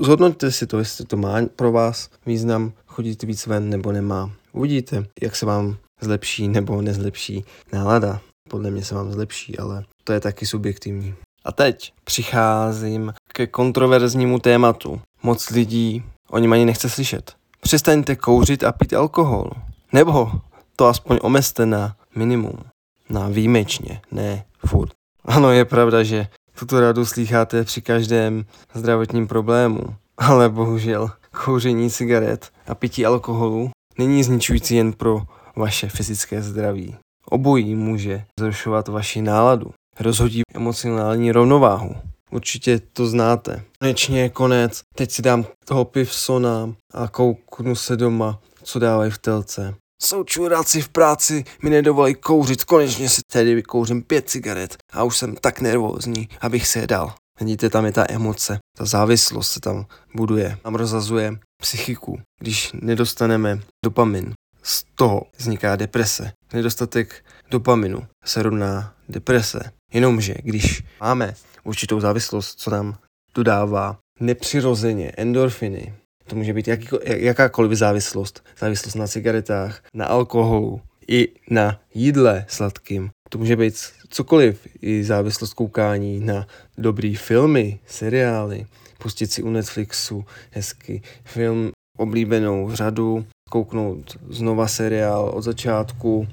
Zhodnoťte 0.00 0.52
si 0.52 0.66
to, 0.66 0.78
jestli 0.78 1.04
to 1.04 1.16
má 1.16 1.36
pro 1.56 1.72
vás 1.72 2.10
význam 2.26 2.72
chodit 2.86 3.22
víc 3.22 3.46
ven 3.46 3.68
nebo 3.68 3.92
nemá. 3.92 4.32
Uvidíte, 4.52 5.04
jak 5.22 5.36
se 5.36 5.46
vám 5.46 5.76
zlepší 6.00 6.48
nebo 6.48 6.82
nezlepší 6.82 7.44
nálada. 7.72 8.20
Podle 8.50 8.70
mě 8.70 8.84
se 8.84 8.94
vám 8.94 9.12
zlepší, 9.12 9.58
ale 9.58 9.84
to 10.04 10.12
je 10.12 10.20
taky 10.20 10.46
subjektivní. 10.46 11.14
A 11.44 11.52
teď 11.52 11.92
přicházím 12.04 13.14
ke 13.32 13.46
kontroverznímu 13.46 14.38
tématu. 14.38 15.00
Moc 15.22 15.50
lidí 15.50 16.04
o 16.30 16.38
něm 16.38 16.52
ani 16.52 16.64
nechce 16.64 16.88
slyšet. 16.88 17.32
Přestaňte 17.60 18.16
kouřit 18.16 18.64
a 18.64 18.72
pít 18.72 18.94
alkohol. 18.94 19.50
Nebo 19.92 20.32
to 20.76 20.86
aspoň 20.86 21.18
omezte 21.22 21.66
na 21.66 21.96
minimum. 22.14 22.58
Na 23.10 23.28
výjimečně, 23.28 24.00
ne 24.12 24.44
furt. 24.66 24.92
Ano, 25.24 25.52
je 25.52 25.64
pravda, 25.64 26.02
že 26.02 26.26
tuto 26.58 26.80
radu 26.80 27.06
slycháte 27.06 27.64
při 27.64 27.82
každém 27.82 28.44
zdravotním 28.74 29.26
problému. 29.26 29.80
Ale 30.18 30.48
bohužel, 30.48 31.10
kouření 31.44 31.90
cigaret 31.90 32.50
a 32.66 32.74
pití 32.74 33.06
alkoholu 33.06 33.70
není 33.98 34.24
zničující 34.24 34.74
jen 34.74 34.92
pro 34.92 35.22
vaše 35.56 35.88
fyzické 35.88 36.42
zdraví. 36.42 36.96
Obojí 37.30 37.74
může 37.74 38.24
zrušovat 38.38 38.88
vaši 38.88 39.22
náladu 39.22 39.70
rozhodí 40.00 40.42
emocionální 40.54 41.32
rovnováhu. 41.32 41.94
Určitě 42.30 42.80
to 42.92 43.06
znáte. 43.06 43.62
Konečně 43.80 44.20
je 44.20 44.28
konec, 44.28 44.82
teď 44.94 45.10
si 45.10 45.22
dám 45.22 45.46
toho 45.64 45.84
pivsona 45.84 46.74
a 46.94 47.08
kouknu 47.08 47.74
se 47.74 47.96
doma, 47.96 48.40
co 48.62 48.78
dávají 48.78 49.10
v 49.10 49.18
telce. 49.18 49.74
Jsou 50.02 50.24
čuráci 50.24 50.80
v 50.80 50.88
práci, 50.88 51.44
mi 51.62 51.70
nedovolí 51.70 52.14
kouřit, 52.14 52.64
konečně 52.64 53.08
si 53.08 53.20
tedy 53.32 53.54
vykouřím 53.54 54.02
pět 54.02 54.30
cigaret 54.30 54.76
a 54.92 55.04
už 55.04 55.16
jsem 55.16 55.36
tak 55.36 55.60
nervózní, 55.60 56.28
abych 56.40 56.66
se 56.66 56.78
je 56.78 56.86
dal. 56.86 57.14
Vidíte, 57.40 57.70
tam 57.70 57.84
je 57.86 57.92
ta 57.92 58.04
emoce, 58.08 58.58
ta 58.78 58.84
závislost 58.84 59.50
se 59.50 59.60
tam 59.60 59.86
buduje, 60.14 60.58
tam 60.62 60.74
rozazuje 60.74 61.38
psychiku. 61.62 62.20
Když 62.40 62.70
nedostaneme 62.72 63.60
dopamin, 63.84 64.32
z 64.62 64.84
toho 64.94 65.22
vzniká 65.36 65.76
deprese. 65.76 66.32
Nedostatek 66.52 67.24
dopaminu 67.50 68.06
se 68.24 68.42
rovná 68.42 68.94
deprese. 69.08 69.72
Jenomže 69.92 70.34
když 70.42 70.82
máme 71.00 71.34
určitou 71.64 72.00
závislost, 72.00 72.60
co 72.60 72.70
nám 72.70 72.98
dodává 73.34 73.98
nepřirozeně 74.20 75.12
endorfiny, 75.16 75.94
to 76.26 76.36
může 76.36 76.52
být 76.52 76.68
jaký, 76.68 76.88
jakákoliv 77.04 77.72
závislost, 77.78 78.44
závislost 78.58 78.94
na 78.94 79.06
cigaretách, 79.06 79.82
na 79.94 80.06
alkoholu, 80.06 80.80
i 81.08 81.28
na 81.50 81.80
jídle 81.94 82.44
sladkým. 82.48 83.10
To 83.28 83.38
může 83.38 83.56
být 83.56 83.74
cokoliv, 84.08 84.66
i 84.80 85.04
závislost 85.04 85.54
koukání 85.54 86.20
na 86.20 86.46
dobrý 86.78 87.16
filmy, 87.16 87.78
seriály, 87.86 88.66
pustit 88.98 89.32
si 89.32 89.42
u 89.42 89.50
Netflixu 89.50 90.24
hezky 90.50 91.02
film, 91.24 91.70
oblíbenou 91.98 92.70
řadu, 92.72 93.26
kouknout 93.50 94.16
znova 94.28 94.68
seriál 94.68 95.30
od 95.34 95.42
začátku, 95.42 96.28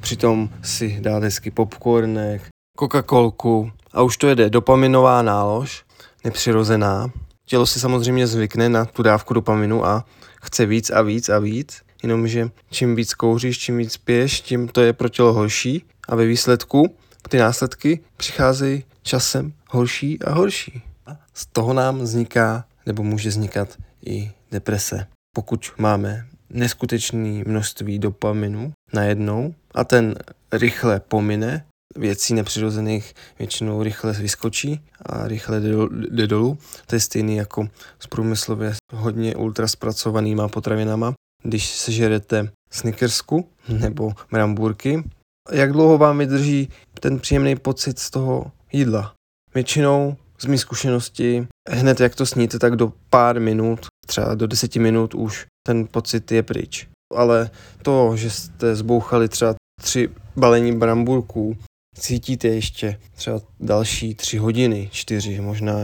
přitom 0.00 0.50
si 0.62 1.00
dát 1.00 1.22
hezky 1.22 1.50
popcornek, 1.50 2.42
Coca-Colku 2.78 3.72
a 3.92 4.02
už 4.02 4.16
to 4.16 4.28
jede 4.28 4.50
dopaminová 4.50 5.22
nálož, 5.22 5.84
nepřirozená. 6.24 7.10
Tělo 7.46 7.66
si 7.66 7.80
samozřejmě 7.80 8.26
zvykne 8.26 8.68
na 8.68 8.84
tu 8.84 9.02
dávku 9.02 9.34
dopaminu 9.34 9.86
a 9.86 10.04
chce 10.42 10.66
víc 10.66 10.90
a 10.90 11.02
víc 11.02 11.28
a 11.28 11.38
víc, 11.38 11.82
jenomže 12.02 12.50
čím 12.70 12.96
víc 12.96 13.14
kouříš, 13.14 13.58
čím 13.58 13.78
víc 13.78 13.96
piješ, 13.96 14.40
tím 14.40 14.68
to 14.68 14.80
je 14.80 14.92
pro 14.92 15.08
tělo 15.08 15.32
horší 15.32 15.84
a 16.08 16.16
ve 16.16 16.26
výsledku 16.26 16.94
ty 17.28 17.38
následky 17.38 18.00
přicházejí 18.16 18.84
časem 19.02 19.52
horší 19.68 20.22
a 20.22 20.32
horší. 20.32 20.82
Z 21.34 21.46
toho 21.46 21.72
nám 21.72 21.98
vzniká 21.98 22.64
nebo 22.86 23.02
může 23.02 23.28
vznikat 23.28 23.68
i 24.06 24.32
deprese. 24.50 25.06
Pokud 25.34 25.72
máme 25.78 26.26
neskutečné 26.50 27.42
množství 27.46 27.98
dopaminu 27.98 28.72
najednou 28.92 29.54
a 29.74 29.84
ten 29.84 30.14
rychle 30.52 31.00
pomine, 31.00 31.66
věcí 31.96 32.34
nepřirozených 32.34 33.14
většinou 33.38 33.82
rychle 33.82 34.12
vyskočí 34.12 34.80
a 35.06 35.28
rychle 35.28 35.60
jde, 36.10 36.26
dolů. 36.26 36.58
To 36.86 36.96
je 36.96 37.00
stejný 37.00 37.36
jako 37.36 37.68
s 37.98 38.06
průmyslově 38.06 38.74
hodně 38.92 39.36
ultra 39.36 39.68
zpracovanýma 39.68 40.48
potravinama. 40.48 41.12
Když 41.42 41.70
sežerete 41.70 42.50
snickersku 42.70 43.48
nebo 43.68 44.12
brambůrky, 44.30 45.04
jak 45.52 45.72
dlouho 45.72 45.98
vám 45.98 46.18
vydrží 46.18 46.68
ten 47.00 47.18
příjemný 47.18 47.56
pocit 47.56 47.98
z 47.98 48.10
toho 48.10 48.52
jídla? 48.72 49.14
Většinou 49.54 50.16
z 50.38 50.46
mých 50.46 50.60
zkušenosti, 50.60 51.46
hned 51.70 52.00
jak 52.00 52.14
to 52.14 52.26
sníte, 52.26 52.58
tak 52.58 52.76
do 52.76 52.92
pár 53.10 53.40
minut, 53.40 53.86
třeba 54.10 54.34
do 54.34 54.46
deseti 54.46 54.78
minut 54.78 55.14
už 55.14 55.46
ten 55.66 55.86
pocit 55.86 56.32
je 56.32 56.42
pryč. 56.42 56.88
Ale 57.14 57.50
to, 57.82 58.16
že 58.16 58.30
jste 58.30 58.76
zbouchali 58.76 59.28
třeba 59.28 59.54
tři 59.82 60.08
balení 60.36 60.72
brambůrků, 60.76 61.56
cítíte 61.96 62.48
ještě 62.48 63.00
třeba 63.14 63.40
další 63.60 64.14
tři 64.14 64.38
hodiny, 64.38 64.88
čtyři, 64.92 65.40
možná 65.40 65.74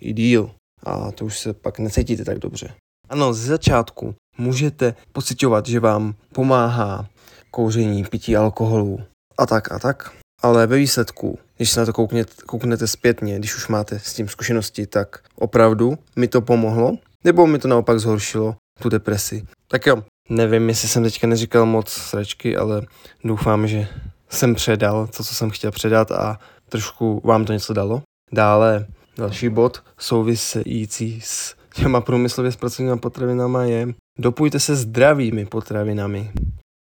i 0.00 0.12
díl. 0.12 0.50
A 0.82 1.10
to 1.12 1.24
už 1.24 1.38
se 1.38 1.52
pak 1.52 1.78
necítíte 1.78 2.24
tak 2.24 2.38
dobře. 2.38 2.74
Ano, 3.08 3.34
ze 3.34 3.46
začátku 3.46 4.14
můžete 4.38 4.94
pocitovat, 5.12 5.66
že 5.66 5.80
vám 5.80 6.14
pomáhá 6.32 7.08
kouření, 7.50 8.04
pití 8.04 8.36
alkoholu 8.36 9.00
a 9.38 9.46
tak 9.46 9.72
a 9.72 9.78
tak. 9.78 10.12
Ale 10.42 10.66
ve 10.66 10.76
výsledku, 10.76 11.38
když 11.56 11.70
se 11.70 11.80
na 11.80 11.86
to 11.86 11.92
koukněte, 11.92 12.32
kouknete 12.46 12.86
zpětně, 12.86 13.38
když 13.38 13.56
už 13.56 13.68
máte 13.68 13.98
s 13.98 14.14
tím 14.14 14.28
zkušenosti, 14.28 14.86
tak 14.86 15.22
opravdu 15.34 15.98
mi 16.16 16.28
to 16.28 16.40
pomohlo, 16.40 16.98
nebo 17.24 17.46
mi 17.46 17.58
to 17.58 17.68
naopak 17.68 18.00
zhoršilo 18.00 18.56
tu 18.82 18.88
depresi. 18.88 19.46
Tak 19.68 19.86
jo, 19.86 20.04
nevím, 20.28 20.68
jestli 20.68 20.88
jsem 20.88 21.02
teďka 21.02 21.26
neříkal 21.26 21.66
moc 21.66 21.88
sračky, 21.88 22.56
ale 22.56 22.82
doufám, 23.24 23.68
že 23.68 23.88
jsem 24.28 24.54
předal 24.54 25.06
to, 25.06 25.24
co 25.24 25.34
jsem 25.34 25.50
chtěl 25.50 25.70
předat 25.70 26.12
a 26.12 26.38
trošku 26.68 27.20
vám 27.24 27.44
to 27.44 27.52
něco 27.52 27.72
dalo. 27.72 28.02
Dále 28.32 28.86
další 29.16 29.48
bod 29.48 29.82
související 29.98 31.20
s 31.20 31.54
těma 31.74 32.00
průmyslově 32.00 32.52
zpracovanými 32.52 32.98
potravinama 32.98 33.64
je 33.64 33.88
dopujte 34.18 34.60
se 34.60 34.76
zdravými 34.76 35.46
potravinami. 35.46 36.30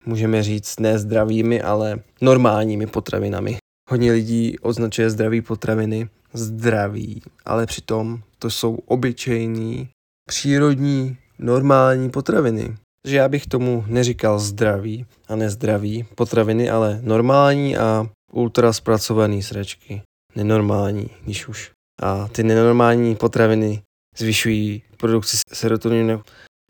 Můžeme 0.05 0.43
říct 0.43 0.79
ne 0.79 0.99
zdravými, 0.99 1.61
ale 1.61 1.99
normálními 2.21 2.87
potravinami. 2.87 3.57
Hodně 3.89 4.11
lidí 4.11 4.59
označuje 4.59 5.09
zdraví 5.09 5.41
potraviny 5.41 6.09
zdraví, 6.33 7.21
ale 7.45 7.65
přitom 7.65 8.21
to 8.39 8.49
jsou 8.49 8.75
obyčejní, 8.75 9.89
přírodní, 10.29 11.17
normální 11.39 12.09
potraviny. 12.09 12.75
Takže 13.03 13.17
já 13.17 13.29
bych 13.29 13.47
tomu 13.47 13.83
neříkal 13.87 14.39
zdraví 14.39 15.05
a 15.27 15.35
nezdraví 15.35 16.03
potraviny, 16.15 16.69
ale 16.69 16.99
normální 17.03 17.77
a 17.77 18.09
ultra 18.31 18.73
zpracovaný 18.73 19.43
sračky. 19.43 20.01
Nenormální, 20.35 21.09
když 21.23 21.47
už. 21.47 21.71
A 22.01 22.27
ty 22.27 22.43
nenormální 22.43 23.15
potraviny 23.15 23.81
zvyšují 24.17 24.83
produkci 24.97 25.37
serotoninu. 25.53 26.21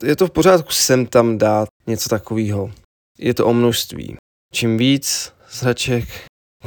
Je 0.03 0.15
to 0.15 0.27
v 0.27 0.31
pořádku 0.31 0.71
sem 0.71 1.05
tam 1.05 1.37
dát 1.37 1.67
něco 1.87 2.09
takového. 2.09 2.71
Je 3.17 3.33
to 3.33 3.47
o 3.47 3.53
množství. 3.53 4.15
Čím 4.53 4.77
víc 4.77 5.33
sraček, 5.49 6.07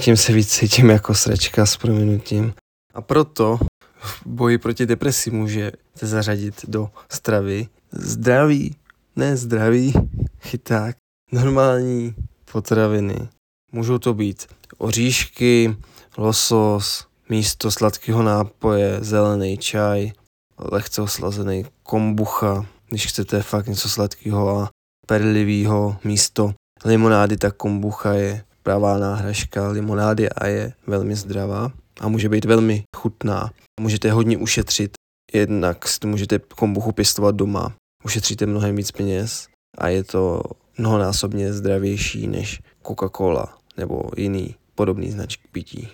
tím 0.01 0.17
se 0.17 0.33
víc 0.33 0.53
cítím 0.53 0.91
jako 0.91 1.15
sračka 1.15 1.67
s 1.67 1.77
prominutím. 1.77 2.55
A 2.95 3.03
proto 3.03 3.59
v 4.03 4.27
boji 4.27 4.59
proti 4.59 4.87
depresi 4.87 5.31
můžete 5.31 6.07
zařadit 6.07 6.65
do 6.69 6.91
stravy. 7.09 7.69
Zdraví, 7.93 8.77
ne 9.17 9.37
zdraví, 9.37 9.93
chyták, 10.41 10.97
normální 11.33 12.15
potraviny. 12.53 13.29
Můžou 13.73 13.99
to 13.99 14.15
být 14.15 14.47
oříšky, 14.79 15.77
losos, 16.19 17.07
místo 17.29 17.71
sladkého 17.71 18.23
nápoje, 18.23 18.99
zelený 19.01 19.59
čaj, 19.59 20.13
lehce 20.59 21.03
oslazený 21.03 21.65
kombucha, 21.83 22.67
když 22.89 23.07
chcete 23.07 23.43
fakt 23.43 23.67
něco 23.67 23.89
sladkého 23.89 24.59
a 24.59 24.71
perlivého 25.07 25.97
místo 26.05 26.55
limonády, 26.85 27.37
tak 27.37 27.57
kombucha 27.57 28.13
je 28.13 28.45
pravá 28.63 28.99
náhražka 28.99 29.69
limonády 29.69 30.29
a 30.31 30.47
je 30.47 30.73
velmi 30.87 31.17
zdravá 31.17 31.73
a 32.03 32.09
může 32.09 32.29
být 32.29 32.45
velmi 32.45 32.83
chutná. 32.97 33.51
Můžete 33.81 34.13
hodně 34.13 34.39
ušetřit, 34.39 34.93
jednak 35.33 35.89
si 35.89 36.07
můžete 36.07 36.39
kombuchu 36.39 36.93
pěstovat 36.93 37.35
doma, 37.35 37.73
ušetříte 38.05 38.47
mnohem 38.47 38.77
víc 38.77 38.91
peněz 38.91 39.47
a 39.79 39.89
je 39.89 40.05
to 40.05 40.43
mnohonásobně 40.79 41.53
zdravější 41.53 42.27
než 42.27 42.61
Coca-Cola 42.85 43.47
nebo 43.77 44.03
jiný 44.17 44.55
podobný 44.75 45.11
značky 45.11 45.49
pití. 45.53 45.89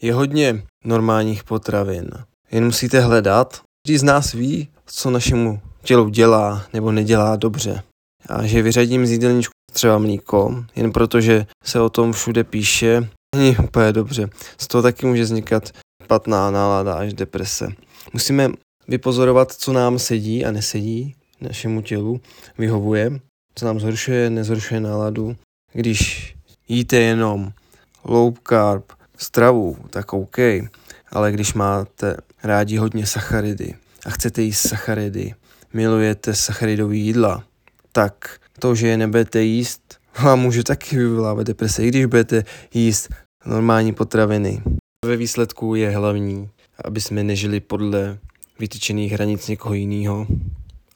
Je 0.00 0.14
hodně 0.14 0.62
normálních 0.84 1.44
potravin, 1.44 2.10
jen 2.50 2.64
musíte 2.64 3.00
hledat. 3.00 3.60
Každý 3.86 3.98
z 3.98 4.02
nás 4.02 4.32
ví, 4.32 4.68
co 4.86 5.10
našemu 5.10 5.60
tělu 5.82 6.08
dělá 6.08 6.66
nebo 6.72 6.92
nedělá 6.92 7.36
dobře. 7.36 7.82
A 8.28 8.46
že 8.46 8.62
vyřadím 8.62 9.06
z 9.06 9.10
jídelníčku 9.10 9.52
třeba 9.72 9.98
mlíko, 9.98 10.64
jen 10.76 10.92
protože 10.92 11.46
se 11.64 11.80
o 11.80 11.88
tom 11.88 12.12
všude 12.12 12.44
píše, 12.44 13.08
není 13.34 13.56
úplně 13.56 13.92
dobře. 13.92 14.28
Z 14.58 14.66
toho 14.66 14.82
taky 14.82 15.06
může 15.06 15.22
vznikat 15.22 15.70
špatná 16.02 16.50
nálada 16.50 16.94
až 16.94 17.12
deprese. 17.14 17.68
Musíme 18.12 18.48
vypozorovat, 18.88 19.52
co 19.52 19.72
nám 19.72 19.98
sedí 19.98 20.44
a 20.44 20.50
nesedí 20.50 21.14
našemu 21.40 21.82
tělu, 21.82 22.20
vyhovuje, 22.58 23.10
co 23.54 23.66
nám 23.66 23.80
zhoršuje, 23.80 24.30
nezhoršuje 24.30 24.80
náladu. 24.80 25.36
Když 25.72 26.34
jíte 26.68 26.96
jenom 26.96 27.52
low 28.04 28.34
carb 28.48 28.84
stravu, 29.16 29.76
tak 29.90 30.12
OK, 30.12 30.38
ale 31.10 31.32
když 31.32 31.54
máte 31.54 32.16
rádi 32.42 32.76
hodně 32.76 33.06
sacharidy 33.06 33.74
a 34.06 34.10
chcete 34.10 34.42
jíst 34.42 34.68
sacharidy, 34.68 35.34
milujete 35.72 36.34
sacharidové 36.34 36.96
jídla, 36.96 37.44
tak 37.92 38.38
to, 38.58 38.74
že 38.74 38.88
je 38.88 38.96
nebudete 38.96 39.42
jíst, 39.42 39.98
vám 40.22 40.40
může 40.40 40.64
taky 40.64 40.96
vyvolávat 40.96 41.46
deprese, 41.46 41.84
i 41.84 41.88
když 41.88 42.04
budete 42.04 42.44
jíst 42.74 43.08
normální 43.46 43.92
potraviny. 43.92 44.62
Ve 45.06 45.16
výsledku 45.16 45.74
je 45.74 45.90
hlavní, 45.90 46.48
aby 46.84 47.00
jsme 47.00 47.22
nežili 47.22 47.60
podle 47.60 48.18
vytyčených 48.58 49.12
hranic 49.12 49.48
někoho 49.48 49.74
jiného, 49.74 50.26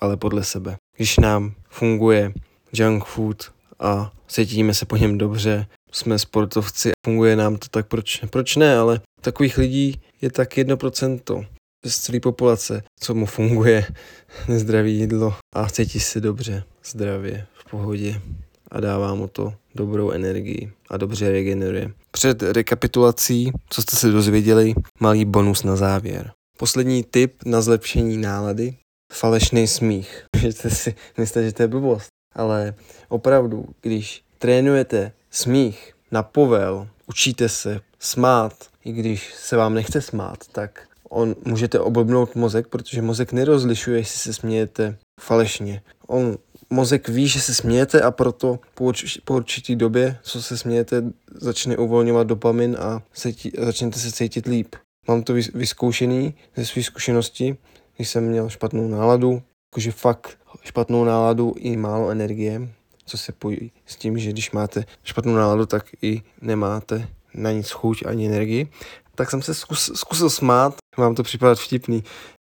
ale 0.00 0.16
podle 0.16 0.44
sebe. 0.44 0.76
Když 0.96 1.18
nám 1.18 1.54
funguje 1.70 2.32
junk 2.72 3.04
food 3.04 3.52
a 3.80 4.12
cítíme 4.28 4.74
se 4.74 4.86
po 4.86 4.96
něm 4.96 5.18
dobře, 5.18 5.66
jsme 5.92 6.18
sportovci, 6.18 6.90
funguje 7.06 7.36
nám 7.36 7.56
to 7.56 7.68
tak, 7.68 7.86
proč, 7.86 8.24
proč 8.30 8.56
ne, 8.56 8.76
ale 8.76 9.00
takových 9.20 9.58
lidí 9.58 10.00
je 10.20 10.30
tak 10.30 10.56
1% 10.56 11.46
z 11.84 11.98
celé 11.98 12.20
populace, 12.20 12.82
co 13.00 13.14
mu 13.14 13.26
funguje 13.26 13.86
nezdravý 14.48 14.98
jídlo 14.98 15.34
a 15.54 15.70
cítí 15.70 16.00
se 16.00 16.20
dobře, 16.20 16.64
zdravě, 16.84 17.46
v 17.52 17.70
pohodě 17.70 18.20
a 18.70 18.80
dává 18.80 19.14
mu 19.14 19.28
to 19.28 19.54
dobrou 19.74 20.10
energii 20.10 20.72
a 20.90 20.96
dobře 20.96 21.32
regeneruje. 21.32 21.90
Před 22.10 22.42
rekapitulací, 22.42 23.52
co 23.70 23.82
jste 23.82 23.96
se 23.96 24.10
dozvěděli, 24.10 24.74
malý 25.00 25.24
bonus 25.24 25.62
na 25.62 25.76
závěr. 25.76 26.32
Poslední 26.56 27.04
tip 27.04 27.34
na 27.44 27.60
zlepšení 27.60 28.16
nálady, 28.16 28.76
falešný 29.12 29.66
smích. 29.66 30.24
Můžete 30.36 30.70
si 30.70 30.94
myslet, 31.18 31.44
že 31.44 31.52
to 31.52 31.62
je 31.62 31.68
blbost, 31.68 32.08
ale 32.34 32.74
opravdu, 33.08 33.66
když 33.80 34.22
trénujete 34.38 35.12
smích 35.30 35.94
na 36.10 36.22
povel, 36.22 36.88
učíte 37.06 37.48
se 37.48 37.80
smát, 37.98 38.54
i 38.84 38.92
když 38.92 39.34
se 39.34 39.56
vám 39.56 39.74
nechce 39.74 40.00
smát, 40.00 40.38
tak 40.52 40.88
on 41.10 41.34
můžete 41.44 41.80
oblbnout 41.80 42.34
mozek, 42.34 42.68
protože 42.68 43.02
mozek 43.02 43.32
nerozlišuje, 43.32 43.98
jestli 43.98 44.18
se 44.18 44.34
smějete 44.34 44.96
falešně. 45.20 45.82
On 46.06 46.36
mozek 46.70 47.08
ví, 47.08 47.28
že 47.28 47.40
se 47.40 47.54
smějete 47.54 48.02
a 48.02 48.10
proto 48.10 48.58
po, 48.74 48.84
urč, 48.84 49.18
po 49.24 49.34
určitý 49.34 49.76
době, 49.76 50.18
co 50.22 50.42
se 50.42 50.58
smějete, 50.58 51.02
začne 51.34 51.76
uvolňovat 51.76 52.26
dopamin 52.26 52.76
a 52.80 53.02
cítí, 53.12 53.52
začnete 53.58 53.98
se 53.98 54.12
cítit 54.12 54.46
líp. 54.46 54.76
Mám 55.08 55.22
to 55.22 55.32
vyzkoušený 55.32 56.34
ze 56.56 56.66
své 56.66 56.82
zkušenosti, 56.82 57.56
když 57.96 58.08
jsem 58.08 58.24
měl 58.24 58.48
špatnou 58.48 58.88
náladu, 58.88 59.42
jakože 59.72 59.92
fakt 59.92 60.38
špatnou 60.62 61.04
náladu 61.04 61.54
i 61.58 61.76
málo 61.76 62.10
energie, 62.10 62.68
co 63.04 63.18
se 63.18 63.32
pojí 63.32 63.72
s 63.86 63.96
tím, 63.96 64.18
že 64.18 64.30
když 64.30 64.50
máte 64.50 64.84
špatnou 65.04 65.34
náladu, 65.34 65.66
tak 65.66 65.84
i 66.02 66.22
nemáte 66.40 67.08
na 67.34 67.50
nic 67.52 67.70
chuť 67.70 68.06
ani 68.06 68.26
energii. 68.26 68.68
Tak 69.14 69.30
jsem 69.30 69.42
se 69.42 69.54
zkus, 69.54 69.92
zkusil 69.94 70.30
smát, 70.30 70.76
vám 70.98 71.14
to 71.14 71.22
připadat 71.22 71.58
vtipný, 71.58 72.04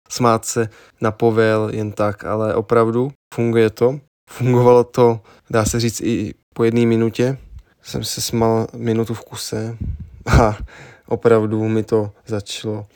smát 0.08 0.44
se 0.44 0.68
na 1.00 1.11
povel 1.11 1.70
jen 1.72 1.92
tak, 1.92 2.24
ale 2.24 2.54
opravdu 2.54 3.12
funguje 3.35 3.70
to. 3.70 4.00
Fungovalo 4.30 4.85
to, 4.85 5.20
dá 5.50 5.64
se 5.64 5.80
říct, 5.80 6.00
i 6.00 6.35
po 6.54 6.64
jedné 6.64 6.87
minutě. 6.87 7.38
Jsem 7.82 8.04
se 8.04 8.20
smál 8.20 8.66
minutu 8.76 9.14
v 9.14 9.20
kuse 9.20 9.76
a 10.40 10.56
opravdu 11.06 11.68
mi 11.68 11.82
to 11.82 12.11
začalo 12.26 12.87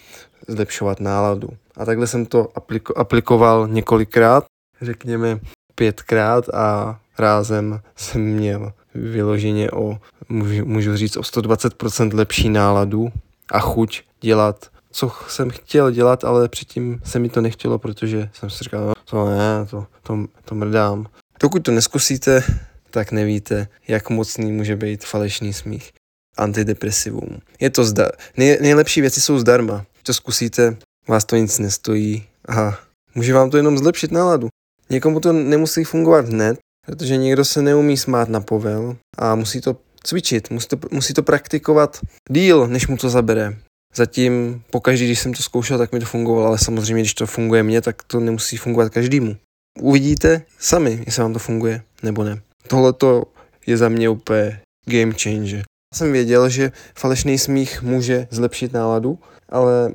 zlepšovat 0.49 1.01
náladu. 1.01 1.49
A 1.77 1.85
takhle 1.85 2.07
jsem 2.07 2.27
to 2.27 2.45
apliko- 2.45 2.93
aplikoval 2.97 3.69
několikrát, 3.69 4.45
řekněme 4.83 5.41
pětkrát 5.75 6.49
a 6.49 6.99
rázem 7.19 7.81
jsem 7.97 8.21
měl 8.23 8.73
vyloženě 8.95 9.71
o, 9.71 9.99
můžu, 10.29 10.65
můžu 10.65 10.97
říct, 10.97 11.17
o 11.17 11.21
120% 11.21 12.15
lepší 12.15 12.49
náladu 12.49 13.09
a 13.53 13.61
chuť 13.61 14.03
dělat, 14.21 14.71
co 14.97 15.13
jsem 15.29 15.51
chtěl 15.51 15.91
dělat, 15.91 16.25
ale 16.25 16.49
předtím 16.49 17.01
se 17.05 17.19
mi 17.19 17.29
to 17.29 17.41
nechtělo, 17.41 17.79
protože 17.79 18.31
jsem 18.33 18.51
si 18.51 18.65
říkal, 18.65 18.87
no, 18.87 18.95
to 19.05 19.29
ne, 19.31 19.67
to, 19.71 19.87
to, 20.03 20.19
to 20.45 20.55
mrdám. 20.55 21.07
Dokud 21.41 21.63
to 21.63 21.73
neskusíte, 21.73 22.43
tak 22.91 23.13
nevíte, 23.13 23.69
jak 23.89 24.11
mocný 24.11 24.53
může 24.53 24.77
být 24.77 25.05
falešný 25.05 25.53
smích 25.53 25.91
antidepresivum. 26.37 27.39
Je 27.61 27.71
to 27.71 27.85
zda- 27.85 28.11
Nej- 28.37 28.59
nejlepší 28.61 29.01
věci 29.01 29.21
jsou 29.21 29.39
zdarma. 29.39 29.85
To 30.03 30.15
zkusíte, 30.15 30.77
vás 31.09 31.25
to 31.25 31.37
nic 31.37 31.59
nestojí 31.59 32.25
a 32.49 32.79
může 33.15 33.35
vám 33.35 33.51
to 33.51 33.57
jenom 33.57 33.79
zlepšit 33.79 34.13
náladu. 34.13 34.49
Někomu 34.91 35.21
to 35.21 35.33
nemusí 35.33 35.85
fungovat 35.85 36.29
hned, 36.29 36.59
protože 36.87 37.17
někdo 37.17 37.45
se 37.45 37.63
neumí 37.63 37.97
smát 37.97 38.29
na 38.29 38.41
povel 38.41 38.97
a 39.19 39.35
musí 39.35 39.61
to 39.61 39.77
cvičit, 40.05 40.51
musí 40.51 40.69
to, 40.69 40.77
musí 40.91 41.15
to 41.15 41.23
praktikovat 41.23 42.01
díl, 42.31 42.67
než 42.67 42.87
mu 42.89 42.97
to 42.97 43.11
zabere. 43.11 43.57
Zatím 43.97 44.63
pokaždý, 44.71 45.05
když 45.07 45.21
jsem 45.21 45.35
to 45.35 45.43
zkoušel, 45.43 45.79
tak 45.79 45.93
mi 45.93 46.01
to 46.01 46.07
fungovalo, 46.07 46.47
ale 46.47 46.59
samozřejmě, 46.59 47.03
když 47.03 47.15
to 47.15 47.27
funguje 47.27 47.63
mně, 47.63 47.81
tak 47.81 48.03
to 48.03 48.21
nemusí 48.21 48.57
fungovat 48.57 48.93
každému. 48.93 49.37
Uvidíte 49.81 50.43
sami, 50.59 51.03
jestli 51.07 51.23
vám 51.23 51.33
to 51.33 51.39
funguje 51.39 51.83
nebo 52.03 52.25
ne. 52.25 52.41
Tohle 52.69 52.93
to 52.93 53.23
je 53.67 53.77
za 53.77 53.89
mě 53.89 54.09
úplně 54.09 54.61
game 54.87 55.13
changer. 55.23 55.63
Jsem 55.95 56.13
věděl, 56.13 56.49
že 56.49 56.73
falešný 56.99 57.39
smích 57.39 57.83
může 57.83 58.29
zlepšit 58.31 58.73
náladu, 58.73 59.19
ale 59.49 59.93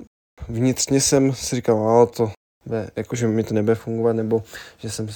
vnitřně 0.50 1.02
jsem 1.02 1.34
si 1.34 1.56
říkal, 1.56 1.78
no 1.78 2.06
to 2.06 2.32
jakože 2.96 3.28
mi 3.28 3.44
to 3.44 3.54
nebude 3.54 3.76
fungovat, 3.76 4.14
nebo 4.14 4.44
že 4.78 4.90
jsem 4.90 5.08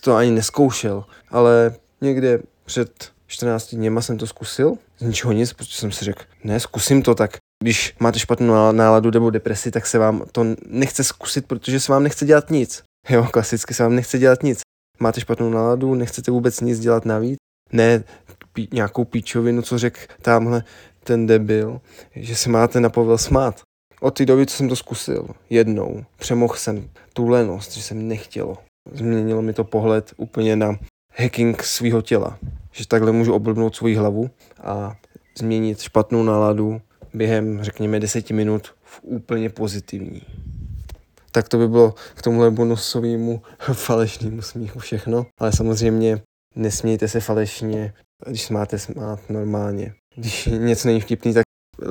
to 0.00 0.14
ani 0.14 0.30
neskoušel, 0.30 1.04
ale 1.28 1.74
někde 2.00 2.38
před 2.64 3.12
14 3.26 3.74
dněma 3.74 4.02
jsem 4.02 4.18
to 4.18 4.26
zkusil, 4.26 4.74
z 4.98 5.02
ničeho 5.02 5.32
nic, 5.32 5.52
protože 5.52 5.76
jsem 5.76 5.92
si 5.92 6.04
řekl, 6.04 6.22
ne, 6.44 6.60
zkusím 6.60 7.02
to, 7.02 7.14
tak 7.14 7.36
když 7.64 7.94
máte 8.00 8.18
špatnou 8.18 8.72
náladu 8.72 9.10
nebo 9.10 9.30
depresi, 9.30 9.70
tak 9.70 9.86
se 9.86 9.98
vám 9.98 10.24
to 10.32 10.44
nechce 10.66 11.04
zkusit, 11.04 11.46
protože 11.46 11.80
se 11.80 11.92
vám 11.92 12.02
nechce 12.02 12.26
dělat 12.26 12.50
nic. 12.50 12.82
Jo, 13.08 13.26
klasicky 13.32 13.74
se 13.74 13.82
vám 13.82 13.94
nechce 13.94 14.18
dělat 14.18 14.42
nic. 14.42 14.60
Máte 15.00 15.20
špatnou 15.20 15.50
náladu, 15.50 15.94
nechcete 15.94 16.30
vůbec 16.30 16.60
nic 16.60 16.80
dělat 16.80 17.04
navíc, 17.04 17.36
ne 17.72 18.04
pí, 18.52 18.68
nějakou 18.72 19.04
píčovinu, 19.04 19.62
co 19.62 19.78
řekl 19.78 20.00
tamhle 20.22 20.64
ten 21.04 21.26
debil, 21.26 21.80
že 22.16 22.36
se 22.36 22.50
máte 22.50 22.80
na 22.80 22.88
povel 22.88 23.18
smát. 23.18 23.60
Od 24.00 24.10
té 24.10 24.26
doby, 24.26 24.46
co 24.46 24.56
jsem 24.56 24.68
to 24.68 24.76
zkusil, 24.76 25.28
jednou, 25.50 26.04
přemohl 26.16 26.54
jsem 26.54 26.90
tu 27.12 27.28
lenost, 27.28 27.72
že 27.72 27.82
jsem 27.82 28.08
nechtělo. 28.08 28.58
Změnilo 28.92 29.42
mi 29.42 29.52
to 29.52 29.64
pohled 29.64 30.12
úplně 30.16 30.56
na 30.56 30.78
hacking 31.16 31.62
svého 31.62 32.02
těla. 32.02 32.38
Že 32.72 32.88
takhle 32.88 33.12
můžu 33.12 33.34
oblbnout 33.34 33.76
svoji 33.76 33.94
hlavu 33.94 34.30
a 34.62 34.96
změnit 35.38 35.80
špatnou 35.80 36.22
náladu 36.22 36.80
během, 37.14 37.64
řekněme, 37.64 38.00
deseti 38.00 38.34
minut 38.34 38.66
v 38.84 39.00
úplně 39.02 39.50
pozitivní. 39.50 40.22
Tak 41.32 41.48
to 41.48 41.58
by 41.58 41.68
bylo 41.68 41.94
k 42.14 42.22
tomuhle 42.22 42.50
bonusovému 42.50 43.42
falešnému 43.72 44.42
smíchu 44.42 44.78
všechno. 44.78 45.26
Ale 45.40 45.52
samozřejmě 45.52 46.20
nesmějte 46.56 47.08
se 47.08 47.20
falešně, 47.20 47.92
když 48.26 48.50
máte 48.50 48.78
smát 48.78 49.30
normálně. 49.30 49.94
Když 50.16 50.46
něco 50.46 50.88
není 50.88 51.00
vtipný, 51.00 51.34
tak 51.34 51.44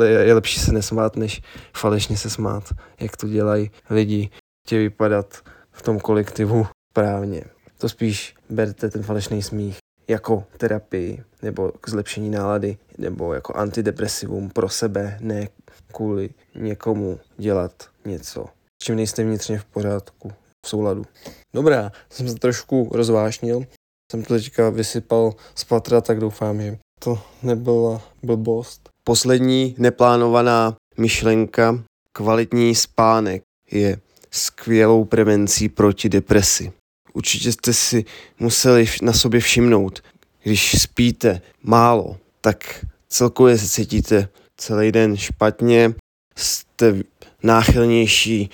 je 0.04 0.34
lepší 0.34 0.60
se 0.60 0.72
nesmát, 0.72 1.16
než 1.16 1.42
falešně 1.78 2.18
se 2.18 2.30
smát, 2.30 2.64
jak 3.00 3.18
to 3.18 3.28
dělají 3.28 3.72
lidi, 3.90 4.30
tě 4.68 4.78
vypadat 4.78 5.42
v 5.72 5.82
tom 5.82 6.00
kolektivu 6.00 6.68
správně. 6.94 7.44
To 7.78 7.90
spíš 7.90 8.36
berte 8.50 8.90
ten 8.90 9.04
falešný 9.04 9.42
smích 9.42 9.78
jako 10.08 10.44
terapii 10.58 11.24
nebo 11.42 11.72
k 11.82 11.90
zlepšení 11.90 12.30
nálady 12.30 12.78
nebo 12.98 13.34
jako 13.34 13.54
antidepresivum 13.54 14.50
pro 14.50 14.70
sebe, 14.70 15.18
ne 15.22 15.48
kvůli 15.92 16.30
někomu 16.56 17.20
dělat 17.38 17.72
něco, 18.06 18.46
čím 18.84 18.96
nejste 18.96 19.24
vnitřně 19.24 19.60
v 19.60 19.66
pořádku, 19.66 20.32
v 20.66 20.70
souladu. 20.70 21.06
Dobrá, 21.54 21.92
jsem 22.10 22.30
se 22.30 22.36
trošku 22.36 22.90
rozvášnil, 22.94 23.66
jsem 24.12 24.24
to 24.24 24.34
teďka 24.34 24.70
vysypal 24.70 25.34
z 25.56 25.64
patra, 25.64 26.02
tak 26.02 26.20
doufám, 26.20 26.62
že 26.62 26.78
to 27.00 27.22
nebyla 27.44 28.02
blbost. 28.24 28.90
Poslední 29.04 29.76
neplánovaná 29.78 30.76
myšlenka, 30.98 31.84
kvalitní 32.18 32.76
spánek 32.76 33.42
je 33.72 33.98
skvělou 34.32 35.06
prevencí 35.06 35.70
proti 35.70 36.10
depresi. 36.10 36.74
Určitě 37.14 37.52
jste 37.52 37.74
si 37.74 38.06
museli 38.40 38.86
na 39.02 39.14
sobě 39.14 39.40
všimnout, 39.40 40.04
když 40.44 40.82
spíte 40.82 41.42
málo, 41.64 42.18
tak 42.42 42.86
celkově 43.08 43.58
se 43.58 43.68
cítíte 43.68 44.30
celý 44.58 44.92
den 44.92 45.18
špatně, 45.18 45.94
jste 46.36 47.04
náchylnější 47.44 48.50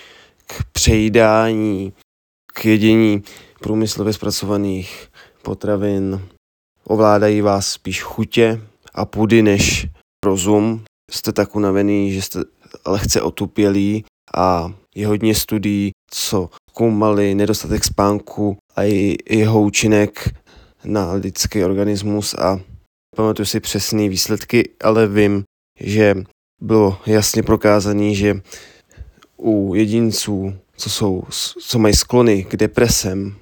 k 0.47 0.63
přejídání, 0.71 1.93
k 2.53 2.65
jedění 2.65 3.23
průmyslově 3.61 4.13
zpracovaných 4.13 5.09
potravin. 5.41 6.21
Ovládají 6.83 7.41
vás 7.41 7.67
spíš 7.67 8.01
chutě 8.01 8.61
a 8.93 9.05
půdy 9.05 9.41
než 9.41 9.87
rozum. 10.25 10.83
Jste 11.11 11.31
tak 11.31 11.55
unavený, 11.55 12.13
že 12.13 12.21
jste 12.21 12.39
lehce 12.85 13.21
otupělí 13.21 14.05
a 14.35 14.73
je 14.95 15.07
hodně 15.07 15.35
studií, 15.35 15.91
co 16.11 16.49
zkoumali 16.79 17.35
nedostatek 17.35 17.83
spánku 17.83 18.57
a 18.75 18.83
i 18.83 19.17
jeho 19.29 19.61
účinek 19.61 20.31
na 20.83 21.11
lidský 21.13 21.63
organismus 21.63 22.33
a 22.33 22.59
pamatuju 23.15 23.45
si 23.45 23.59
přesné 23.59 24.09
výsledky, 24.09 24.69
ale 24.83 25.07
vím, 25.07 25.43
že 25.79 26.15
bylo 26.61 26.97
jasně 27.05 27.43
prokázané, 27.43 28.13
že 28.13 28.41
u 29.37 29.75
jedinců, 29.75 30.53
co, 30.75 30.89
jsou, 30.89 31.23
co 31.61 31.79
mají 31.79 31.93
sklony 31.93 32.43
k 32.43 32.55
depresem 32.55 33.35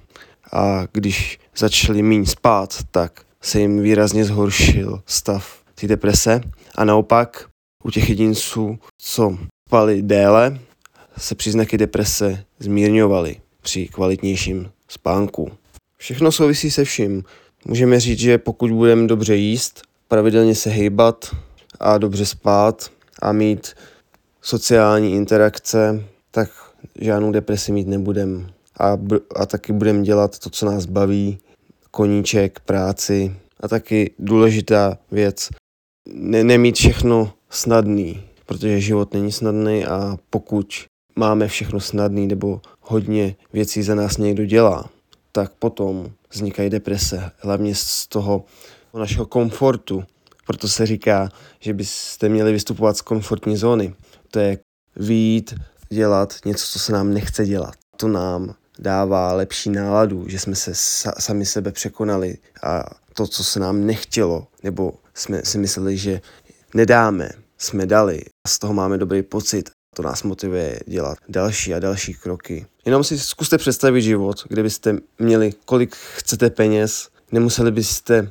a 0.54 0.88
když 0.93 1.39
začali 1.58 2.02
méně 2.02 2.26
spát, 2.26 2.78
tak 2.91 3.21
se 3.41 3.60
jim 3.60 3.82
výrazně 3.82 4.26
zhoršil 4.26 5.02
stav 5.06 5.62
té 5.76 5.88
deprese. 5.88 6.41
A 6.76 6.86
naopak 6.86 7.50
u 7.84 7.91
těch 7.91 8.10
jedinců, 8.10 8.80
co 9.02 9.38
spali 9.69 10.02
déle, 10.02 10.60
se 11.17 11.36
příznaky 11.36 11.77
deprese 11.77 12.43
zmírňovaly 12.60 13.36
při 13.62 13.88
kvalitnějším 13.88 14.71
spánku. 14.88 15.51
Všechno 15.97 16.32
souvisí 16.32 16.71
se 16.71 16.84
vším. 16.84 17.23
Můžeme 17.65 17.99
říct, 17.99 18.19
že 18.19 18.38
pokud 18.38 18.71
budeme 18.71 19.08
dobře 19.08 19.36
jíst, 19.36 19.82
pravidelně 20.08 20.56
se 20.56 20.69
hejbat 20.69 21.36
a 21.80 21.97
dobře 21.97 22.25
spát 22.25 22.91
a 23.21 23.32
mít 23.32 23.73
sociální 24.41 25.13
interakce, 25.13 26.03
tak 26.32 26.49
žádnou 27.01 27.32
depresi 27.32 27.71
mít 27.71 27.88
nebudem. 27.88 28.49
A, 28.80 28.97
a 29.36 29.45
taky 29.45 29.73
budeme 29.73 30.03
dělat 30.03 30.39
to, 30.39 30.49
co 30.49 30.65
nás 30.65 30.86
baví, 30.86 31.39
koníček, 31.91 32.60
práci 32.60 33.36
a 33.60 33.67
taky 33.67 34.13
důležitá 34.19 34.97
věc, 35.12 35.49
ne, 36.13 36.43
nemít 36.43 36.75
všechno 36.75 37.34
snadný, 37.49 38.23
protože 38.45 38.82
život 38.82 39.13
není 39.13 39.32
snadný 39.32 39.86
a 39.86 40.17
pokud 40.30 40.67
máme 41.17 41.47
všechno 41.47 41.80
snadný 41.80 42.27
nebo 42.27 42.62
hodně 42.82 43.36
věcí 43.53 43.84
za 43.84 43.95
nás 43.95 44.17
někdo 44.17 44.45
dělá, 44.45 44.89
tak 45.32 45.51
potom 45.60 46.12
vznikají 46.32 46.69
deprese, 46.69 47.32
hlavně 47.39 47.75
z 47.75 48.08
toho 48.08 48.45
našeho 48.99 49.25
komfortu. 49.25 50.03
Proto 50.47 50.67
se 50.67 50.86
říká, 50.86 51.30
že 51.60 51.73
byste 51.73 52.30
měli 52.30 52.51
vystupovat 52.51 52.97
z 52.97 53.01
komfortní 53.01 53.58
zóny. 53.58 53.93
To 54.32 54.39
je 54.39 54.58
výjít, 54.95 55.56
dělat 55.89 56.36
něco, 56.45 56.65
co 56.67 56.80
se 56.80 56.91
nám 56.91 57.13
nechce 57.13 57.45
dělat. 57.45 57.73
To 57.97 58.08
nám 58.08 58.56
dává 58.80 59.34
lepší 59.34 59.69
náladu, 59.69 60.25
že 60.27 60.39
jsme 60.39 60.56
se 60.56 60.75
sa, 60.75 61.12
sami 61.19 61.45
sebe 61.45 61.71
překonali 61.71 62.38
a 62.63 62.84
to, 63.13 63.27
co 63.27 63.43
se 63.43 63.60
nám 63.60 63.86
nechtělo, 63.86 64.47
nebo 64.63 64.93
jsme 65.13 65.41
si 65.45 65.58
mysleli, 65.58 65.97
že 65.97 66.21
nedáme, 66.73 67.30
jsme 67.58 67.86
dali 67.86 68.21
a 68.45 68.49
z 68.49 68.60
toho 68.60 68.73
máme 68.73 68.97
dobrý 68.97 69.23
pocit. 69.23 69.76
To 69.97 70.03
nás 70.03 70.23
motivuje 70.23 70.79
dělat 70.88 71.17
další 71.29 71.73
a 71.73 71.79
další 71.79 72.13
kroky. 72.13 72.65
Jenom 72.86 73.03
si 73.03 73.19
zkuste 73.19 73.57
představit 73.57 74.01
život, 74.01 74.43
kde 74.49 74.63
byste 74.63 74.97
měli 75.19 75.53
kolik 75.65 75.95
chcete 75.95 76.49
peněz, 76.49 77.10
nemuseli 77.31 77.71
byste 77.71 78.29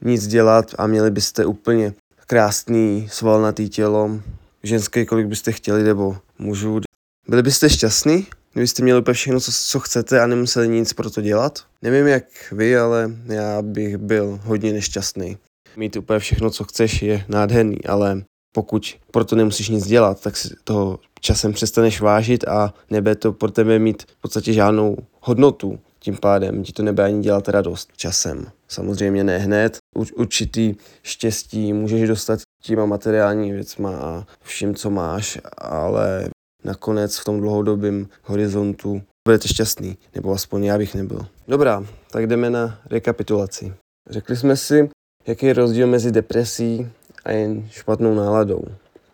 nic 0.00 0.26
dělat 0.26 0.74
a 0.78 0.86
měli 0.86 1.10
byste 1.10 1.46
úplně 1.46 1.94
krásný, 2.26 3.08
svalnatý 3.10 3.68
tělo, 3.68 4.20
ženské, 4.62 5.06
kolik 5.06 5.26
byste 5.26 5.52
chtěli, 5.52 5.82
nebo 5.82 6.16
mužů. 6.38 6.80
Byli 7.28 7.42
byste 7.42 7.70
šťastní, 7.70 8.26
kdybyste 8.52 8.82
měli 8.82 9.00
úplně 9.00 9.14
všechno, 9.14 9.40
co, 9.40 9.52
co 9.52 9.80
chcete 9.80 10.20
a 10.20 10.26
nemuseli 10.26 10.68
nic 10.68 10.92
pro 10.92 11.10
to 11.10 11.20
dělat? 11.20 11.64
Nevím 11.82 12.06
jak 12.06 12.24
vy, 12.52 12.76
ale 12.76 13.10
já 13.26 13.62
bych 13.62 13.96
byl 13.96 14.40
hodně 14.42 14.72
nešťastný. 14.72 15.38
Mít 15.76 15.96
úplně 15.96 16.18
všechno, 16.18 16.50
co 16.50 16.64
chceš, 16.64 17.02
je 17.02 17.24
nádherný, 17.28 17.84
ale 17.84 18.22
pokud 18.52 18.94
proto 19.10 19.36
nemusíš 19.36 19.68
nic 19.68 19.86
dělat, 19.86 20.20
tak 20.20 20.36
si 20.36 20.54
toho 20.64 20.98
časem 21.20 21.52
přestaneš 21.52 22.00
vážit 22.00 22.48
a 22.48 22.74
nebe 22.90 23.14
to 23.14 23.32
pro 23.32 23.50
tebe 23.50 23.78
mít 23.78 24.02
v 24.02 24.20
podstatě 24.20 24.52
žádnou 24.52 24.96
hodnotu. 25.20 25.78
Tím 25.98 26.16
pádem 26.16 26.62
ti 26.62 26.72
to 26.72 26.82
nebude 26.82 27.04
ani 27.04 27.22
dělat 27.22 27.48
radost 27.48 27.88
časem. 27.96 28.46
Samozřejmě 28.68 29.24
ne 29.24 29.38
hned. 29.38 29.76
Určitý 30.16 30.74
štěstí 31.02 31.72
můžeš 31.72 32.08
dostat 32.08 32.40
těma 32.62 32.86
materiální 32.86 33.52
věcma 33.52 33.96
a 33.96 34.26
vším, 34.42 34.74
co 34.74 34.90
máš, 34.90 35.38
ale 35.58 36.28
nakonec 36.64 37.18
v 37.18 37.24
tom 37.24 37.40
dlouhodobém 37.40 38.08
horizontu 38.22 39.02
budete 39.28 39.48
šťastný, 39.48 39.96
nebo 40.14 40.32
aspoň 40.32 40.64
já 40.64 40.78
bych 40.78 40.94
nebyl. 40.94 41.26
Dobrá, 41.48 41.86
tak 42.10 42.26
jdeme 42.26 42.50
na 42.50 42.78
rekapitulaci. 42.90 43.74
Řekli 44.10 44.36
jsme 44.36 44.56
si, 44.56 44.88
jaký 45.26 45.46
je 45.46 45.52
rozdíl 45.52 45.86
mezi 45.86 46.12
depresí 46.12 46.88
a 47.24 47.30
jen 47.30 47.68
špatnou 47.70 48.14
náladou. 48.14 48.64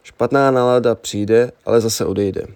Špatná 0.03 0.51
nálada 0.51 0.95
přijde, 0.95 1.53
ale 1.67 1.81
zase 1.81 2.05
odejde. 2.05 2.47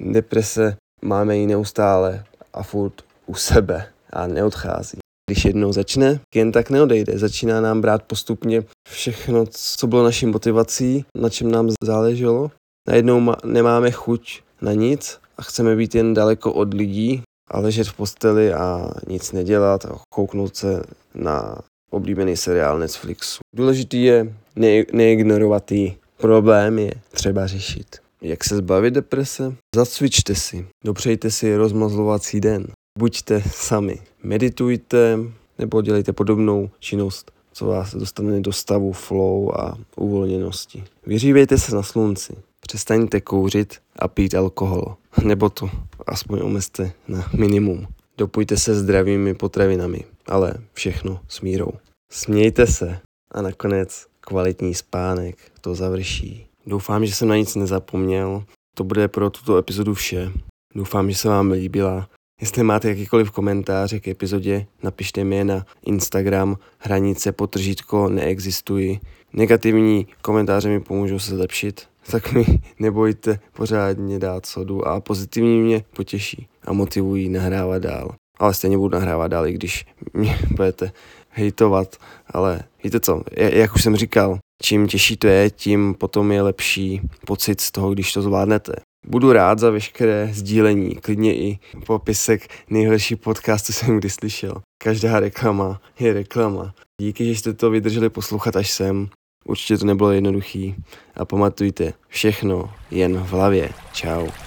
Deprese 0.00 0.76
máme 1.04 1.36
ji 1.36 1.46
neustále 1.46 2.24
a 2.52 2.62
furt 2.62 2.92
u 3.26 3.34
sebe 3.34 3.86
a 4.12 4.26
neodchází. 4.26 4.98
Když 5.30 5.44
jednou 5.44 5.72
začne, 5.72 6.20
jen 6.34 6.52
tak 6.52 6.70
neodejde. 6.70 7.18
Začíná 7.18 7.60
nám 7.60 7.80
brát 7.80 8.02
postupně 8.02 8.62
všechno, 8.88 9.44
co 9.50 9.86
bylo 9.86 10.04
naší 10.04 10.26
motivací, 10.26 11.04
na 11.18 11.30
čem 11.30 11.50
nám 11.50 11.70
záleželo. 11.84 12.50
Najednou 12.88 13.34
nemáme 13.44 13.90
chuť 13.90 14.42
na 14.62 14.72
nic 14.72 15.18
a 15.38 15.42
chceme 15.42 15.76
být 15.76 15.94
jen 15.94 16.14
daleko 16.14 16.52
od 16.52 16.74
lidí 16.74 17.22
a 17.50 17.60
ležet 17.60 17.86
v 17.86 17.94
posteli 17.94 18.52
a 18.52 18.90
nic 19.08 19.32
nedělat 19.32 19.84
a 19.84 19.98
kouknout 20.14 20.56
se 20.56 20.82
na 21.14 21.58
oblíbený 21.90 22.36
seriál 22.36 22.78
Netflixu. 22.78 23.38
Důležitý 23.56 24.02
je 24.02 24.34
ne- 24.56 24.84
neignorovat 24.92 25.64
ty 25.64 25.96
problémy, 26.16 26.82
je 26.82 26.92
třeba 27.10 27.46
řešit. 27.46 27.96
Jak 28.22 28.44
se 28.44 28.56
zbavit 28.56 28.94
deprese? 28.94 29.54
Zacvičte 29.74 30.34
si, 30.34 30.66
dopřejte 30.84 31.30
si 31.30 31.56
rozmazlovací 31.56 32.40
den. 32.40 32.66
Buďte 32.98 33.42
sami, 33.50 33.98
meditujte 34.22 35.18
nebo 35.58 35.82
dělejte 35.82 36.12
podobnou 36.12 36.70
činnost, 36.78 37.30
co 37.52 37.66
vás 37.66 37.94
dostane 37.94 38.40
do 38.40 38.52
stavu 38.52 38.92
flow 38.92 39.60
a 39.60 39.78
uvolněnosti. 39.96 40.84
Vyřívejte 41.06 41.58
se 41.58 41.74
na 41.74 41.82
slunci, 41.82 42.36
přestaňte 42.60 43.20
kouřit 43.20 43.74
a 43.98 44.08
pít 44.08 44.34
alkohol, 44.34 44.96
nebo 45.24 45.48
to 45.48 45.70
aspoň 46.06 46.40
omezte 46.42 46.92
na 47.08 47.30
minimum. 47.38 47.86
Dopujte 48.18 48.56
se 48.56 48.74
zdravými 48.74 49.34
potravinami, 49.34 50.04
ale 50.26 50.54
všechno 50.72 51.20
s 51.28 51.40
mírou. 51.40 51.70
Smějte 52.10 52.66
se 52.66 52.98
a 53.30 53.42
nakonec 53.42 54.06
kvalitní 54.26 54.74
spánek 54.74 55.36
to 55.60 55.74
završí. 55.74 56.46
Doufám, 56.66 57.06
že 57.06 57.14
jsem 57.14 57.28
na 57.28 57.36
nic 57.36 57.54
nezapomněl. 57.54 58.44
To 58.74 58.84
bude 58.84 59.08
pro 59.08 59.30
tuto 59.30 59.58
epizodu 59.58 59.94
vše. 59.94 60.32
Doufám, 60.74 61.10
že 61.10 61.16
se 61.16 61.28
vám 61.28 61.50
líbila. 61.50 62.08
Jestli 62.40 62.62
máte 62.62 62.88
jakýkoliv 62.88 63.30
komentáře 63.30 64.00
k 64.00 64.08
epizodě, 64.08 64.66
napište 64.82 65.24
mi 65.24 65.36
je 65.36 65.44
na 65.44 65.66
Instagram 65.82 66.56
hranice 66.78 67.32
potržítko 67.32 68.08
neexistují. 68.08 69.00
Negativní 69.32 70.06
komentáře 70.22 70.68
mi 70.68 70.80
pomůžou 70.80 71.18
se 71.18 71.36
zlepšit, 71.36 71.86
tak 72.10 72.32
mi 72.32 72.44
nebojte 72.78 73.38
pořádně 73.52 74.18
dát 74.18 74.46
sodu 74.46 74.88
a 74.88 75.00
pozitivní 75.00 75.60
mě 75.60 75.84
potěší 75.96 76.48
a 76.64 76.72
motivují 76.72 77.28
nahrávat 77.28 77.82
dál. 77.82 78.14
Ale 78.38 78.54
stejně 78.54 78.78
budu 78.78 78.98
nahrávat 78.98 79.30
dál, 79.30 79.46
i 79.46 79.52
když 79.52 79.86
mě 80.12 80.38
budete 80.56 80.92
hejtovat, 81.36 81.96
ale 82.30 82.60
víte 82.84 83.00
co, 83.00 83.22
jak 83.36 83.74
už 83.74 83.82
jsem 83.82 83.96
říkal, 83.96 84.38
čím 84.62 84.86
těžší 84.86 85.16
to 85.16 85.26
je, 85.26 85.50
tím 85.50 85.94
potom 85.94 86.32
je 86.32 86.42
lepší 86.42 87.00
pocit 87.26 87.60
z 87.60 87.70
toho, 87.70 87.90
když 87.92 88.12
to 88.12 88.22
zvládnete. 88.22 88.72
Budu 89.06 89.32
rád 89.32 89.58
za 89.58 89.70
veškeré 89.70 90.30
sdílení, 90.32 90.94
klidně 90.94 91.34
i 91.34 91.58
popisek 91.86 92.48
nejhorší 92.70 93.16
podcastu 93.16 93.72
jsem 93.72 93.98
kdy 93.98 94.10
slyšel. 94.10 94.62
Každá 94.82 95.20
reklama 95.20 95.80
je 95.98 96.12
reklama. 96.12 96.74
Díky, 97.00 97.24
že 97.24 97.30
jste 97.30 97.52
to 97.52 97.70
vydrželi 97.70 98.10
poslouchat 98.10 98.56
až 98.56 98.70
sem. 98.70 99.08
Určitě 99.44 99.78
to 99.78 99.86
nebylo 99.86 100.10
jednoduchý. 100.12 100.74
A 101.14 101.24
pamatujte, 101.24 101.92
všechno 102.08 102.72
jen 102.90 103.18
v 103.18 103.30
hlavě. 103.30 103.70
Ciao. 103.92 104.45